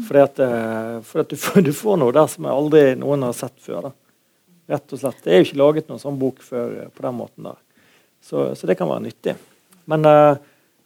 [0.08, 3.24] Fordi at, eh, fordi at du, får, du, får, noe der som jeg aldri noen
[3.28, 3.88] har sett før.
[3.88, 3.92] da.
[4.74, 5.22] Rett og slett.
[5.24, 7.60] Det er jo ikke laget noen sånn bok før eh, på den måten der.
[8.20, 9.36] Så, så det kan være nyttig.
[9.88, 10.04] Men,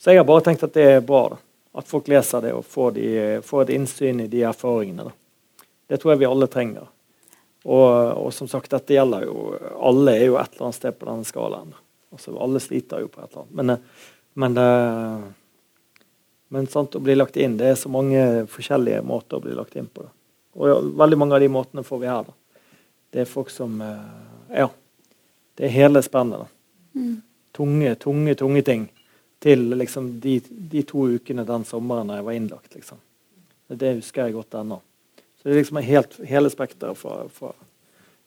[0.04, 1.22] så jeg har bare tenkt at det er bra.
[1.32, 1.36] da.
[1.80, 3.06] At folk leser det og får, de,
[3.42, 5.06] får et innsyn i de erfaringene.
[5.08, 5.64] da.
[5.88, 6.90] Det tror jeg vi alle trenger.
[7.64, 11.08] Og, og, som sagt, dette gjelder jo Alle er jo et eller annet sted på
[11.08, 11.70] denne skalaen.
[12.12, 13.54] Altså, alle sliter jo på et eller annet.
[13.56, 14.04] Men, eh,
[14.44, 16.04] men, eh,
[16.52, 19.80] men sant, å bli lagt inn Det er så mange forskjellige måter å bli lagt
[19.80, 20.04] inn på.
[20.04, 20.12] Da.
[20.60, 22.28] Og veldig mange av de måtene får vi her.
[22.28, 22.60] Da.
[23.08, 24.68] Det er folk som eh, Ja.
[25.56, 26.52] Det er hele spennet.
[26.92, 27.22] Mm.
[27.56, 28.90] Tunge, tunge, tunge ting.
[29.44, 32.70] Til liksom de, de, to ukene den sommeren jeg var innlagt.
[32.72, 33.00] Liksom.
[33.68, 34.78] Det husker jeg godt ennå.
[35.36, 37.50] Så det er liksom helt, hele spekteret fra, fra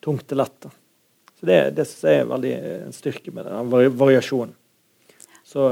[0.05, 0.67] tungt til lett.
[1.39, 2.53] Så Det, det synes jeg er veldig
[2.85, 4.53] en styrke med den variasjonen.
[5.47, 5.65] Så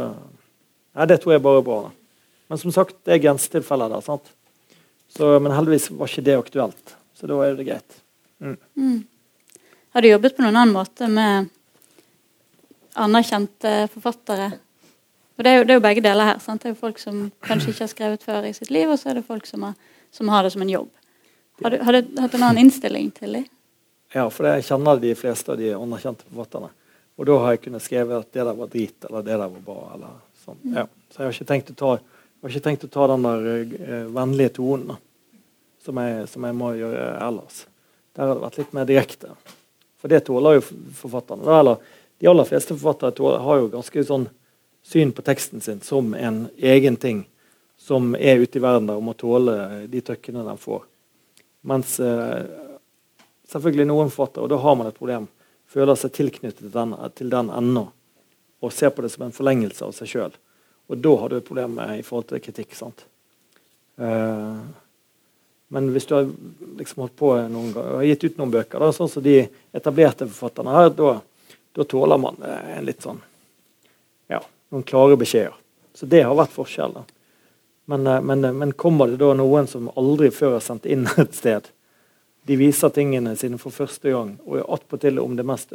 [0.96, 1.80] ja, Det tror jeg bare er bra.
[2.48, 4.02] Men som sagt, det er grensetilfeller der.
[4.02, 4.34] sant?
[5.10, 6.96] Så, men heldigvis var ikke det aktuelt.
[7.14, 8.02] Så da er det greit.
[8.42, 8.58] Mm.
[8.76, 9.00] Mm.
[9.94, 11.50] Har du jobbet på noen annen måte med
[13.00, 14.52] anerkjente forfattere?
[15.36, 16.40] For det er, jo, det er jo begge deler her.
[16.40, 16.64] sant?
[16.64, 19.12] Det er jo folk som kanskje ikke har skrevet før i sitt liv, og så
[19.12, 19.76] er det folk som har,
[20.16, 20.90] som har det som en jobb.
[21.64, 23.50] Har du, har du hatt en annen innstilling til dem?
[24.16, 26.70] Ja, for jeg kjenner de fleste av de anerkjente forfatterne.
[27.16, 29.64] Og da har jeg kunnet skrive at det der var drit, eller det der var
[29.64, 29.82] bra.
[29.96, 30.62] eller sånn.
[30.64, 30.78] Mm.
[30.78, 30.86] Ja.
[31.12, 31.92] Så jeg har ikke tenkt å ta,
[32.64, 34.96] tenkt å ta den der uh, vennlige tonen
[35.86, 37.62] som jeg, som jeg, må gjøre ellers.
[38.16, 39.36] Der har det vært litt mer direkte.
[40.02, 40.66] For det tåler jo
[40.98, 41.46] forfatterne.
[41.60, 41.84] Eller
[42.22, 44.28] de aller fleste forfattere tåler, har jo ganske sånn
[44.86, 47.26] syn på teksten sin som en egen ting
[47.78, 50.86] som er ute i verden der og må tåle de tøkkene den får.
[51.66, 52.46] Mens uh,
[53.50, 55.28] selvfølgelig noen forfattere, og da har man et problem,
[55.70, 57.88] føler seg tilknyttet til den, til den ennå
[58.64, 60.40] og ser på det som en forlengelse av seg sjøl.
[60.90, 62.78] Og da har du et problem med, i forhold til kritikk.
[62.78, 63.06] sant?
[63.98, 64.62] Uh,
[65.74, 66.30] men hvis du har
[66.78, 69.40] liksom holdt på noen ganger, har gitt ut noen bøker, da, sånn som de
[69.76, 71.16] etablerte forfatterne her, da,
[71.76, 73.22] da tåler man en litt sånn
[74.74, 75.54] noen klare beskjeder.
[75.96, 77.06] Så det har vært forskjellen.
[77.86, 81.36] Men, eh, men, men, kommer det da noen som aldri før har sendt inn et
[81.36, 81.70] sted,
[82.46, 85.74] de viser tingene sine for første gang, og attpåtil om det mest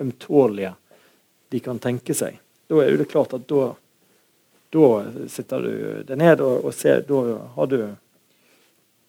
[0.00, 0.74] ømtålige
[1.50, 2.38] de kan tenke seg.
[2.70, 3.72] Da er det klart at da,
[4.70, 4.88] da
[5.30, 5.72] sitter du
[6.06, 7.20] deg ned og, og ser Da
[7.56, 7.78] har du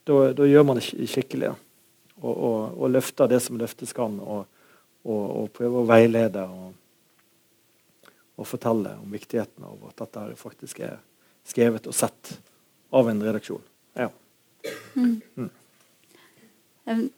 [0.03, 1.53] da, da, gjør man det skikkelig.
[2.21, 4.45] Og, og, og, løfter det som løftes kan, og,
[5.05, 6.73] og, prøver å veilede og,
[8.47, 10.99] fortelle om viktigheten av at dette faktisk er
[11.47, 12.35] skrevet og sett
[12.91, 13.63] av en redaksjon.
[13.97, 14.09] Ja.
[14.95, 15.21] Mm.
[15.35, 17.09] Mm.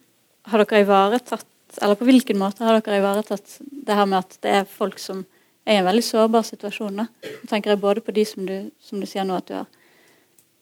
[0.44, 1.46] Har dere ivaretatt,
[1.82, 5.24] eller på hvilken måte har dere ivaretatt det her med at det er folk som
[5.64, 7.00] er i en veldig sårbar situasjon?
[7.02, 7.06] da?
[7.08, 9.70] Nå tenker jeg både på de som du, som du sier nå at du har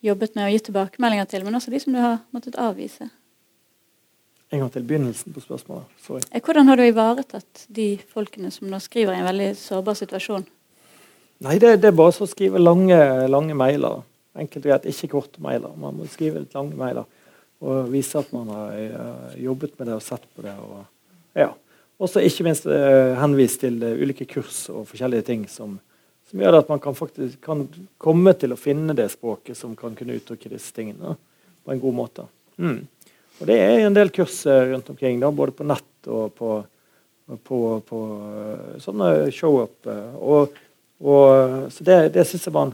[0.02, 3.10] jobbet med å gi tilbakemeldinger til, men også de som du har måttet avvise.
[4.52, 5.88] En gang til begynnelsen på spørsmålet.
[6.04, 6.20] Sorry.
[6.28, 10.44] Eh, hvordan har du ivaretatt de folkene som nå skriver i en veldig sårbar situasjon?
[11.42, 12.98] Nei, det, det er bare å skrive lange,
[13.32, 14.02] lange mailer.
[14.38, 15.72] Enkelt og greit, ikke korte mailer.
[15.80, 17.08] Man må skrive litt lange mailer
[17.62, 20.54] og vise at man har uh, jobbet med det og sett på det.
[20.58, 20.84] Og,
[21.38, 21.52] ja.
[22.02, 25.76] Også ikke minst uh, henvist til uh, ulike kurs og forskjellige ting som,
[26.28, 27.68] som gjør at man kan, faktisk, kan
[28.02, 31.14] komme til å finne det språket som kan kunne uttrykke disse tingene
[31.62, 32.26] på en god måte.
[32.58, 32.82] Mm.
[33.42, 36.60] Og Det er en del kurs rundt omkring, da, både på nett og på,
[37.42, 38.02] på, på
[38.78, 39.88] sånne show-up.
[40.22, 40.60] Og,
[41.02, 42.70] og, så det, det syns jeg,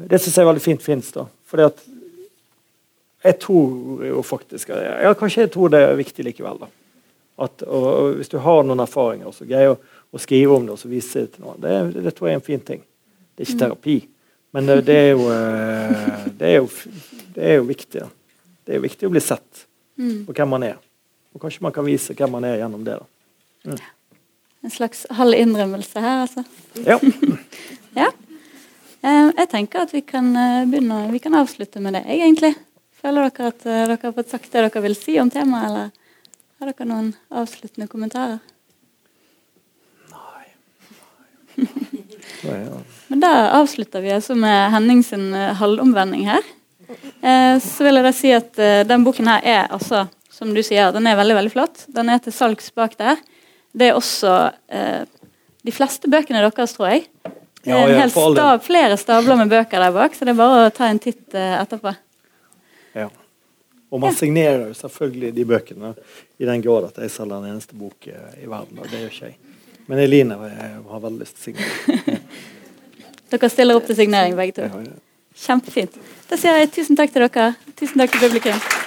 [0.00, 1.12] jeg er veldig fint fins.
[1.44, 1.84] Fordi at
[3.26, 6.64] jeg tror jo faktisk ja, Kanskje jeg tror det er viktig likevel.
[6.64, 6.72] da.
[7.44, 10.76] At, og, og Hvis du har noen erfaringer, så greier å, å skrive om det
[10.78, 11.60] og vise det til noen.
[11.60, 12.84] Det, det, tror jeg er en fin ting.
[13.36, 13.64] Det er ikke mm.
[13.66, 14.00] terapi,
[14.56, 16.68] men det, det, er, jo, eh, det er, jo,
[17.36, 18.06] det er jo viktig.
[18.06, 18.12] Da.
[18.64, 19.65] Det er jo viktig å bli sett
[19.96, 20.26] Mm.
[20.28, 20.76] og hvem man er.
[21.34, 22.98] Og kanskje man kan vise hvem man er gjennom det.
[22.98, 23.76] da.
[24.64, 26.44] En slags halv innrømmelse her, altså.
[26.84, 27.00] Ja.
[27.96, 28.10] Ja.
[29.06, 32.50] Jeg tenker at vi kan eh, begynne Vi kan avslutte med det, jeg, egentlig.
[33.00, 35.88] Føler dere at eh, dere har fått sagt det dere vil si om temaet, eller
[36.60, 38.40] har dere noen avsluttende kommentarer?
[40.12, 40.44] Nei.
[42.50, 42.58] Nei.
[43.08, 46.44] Men da avslutter vi altså med Henning sin eh, halvomvending her.
[46.88, 50.62] Eh, så vil jeg da si at eh, den boken her er altså, som du
[50.64, 51.84] sier, den er veldig veldig flott.
[51.94, 53.20] Den er til salgs bak der.
[53.76, 54.34] Det er også
[54.72, 55.02] eh,
[55.66, 57.06] de fleste bøkene deres, tror jeg.
[57.66, 60.68] Det er en hel stab, flere stabler med bøker der bak, så det er bare
[60.68, 61.90] å ta en titt etterpå.
[62.94, 63.08] Ja.
[63.90, 65.90] Og man signerer jo selvfølgelig de bøkene
[66.38, 68.78] i den grad at jeg selger den eneste bok i verden.
[68.78, 69.56] Og det gjør ikke jeg.
[69.90, 72.20] Men Eline har veldig lyst til å signere.
[73.34, 74.86] Dere stiller opp til signering, begge to.
[75.42, 75.98] Kjempefint.
[76.30, 77.54] Da sier jeg tusen takk til dere.
[77.78, 78.85] Tusen takk til publikum.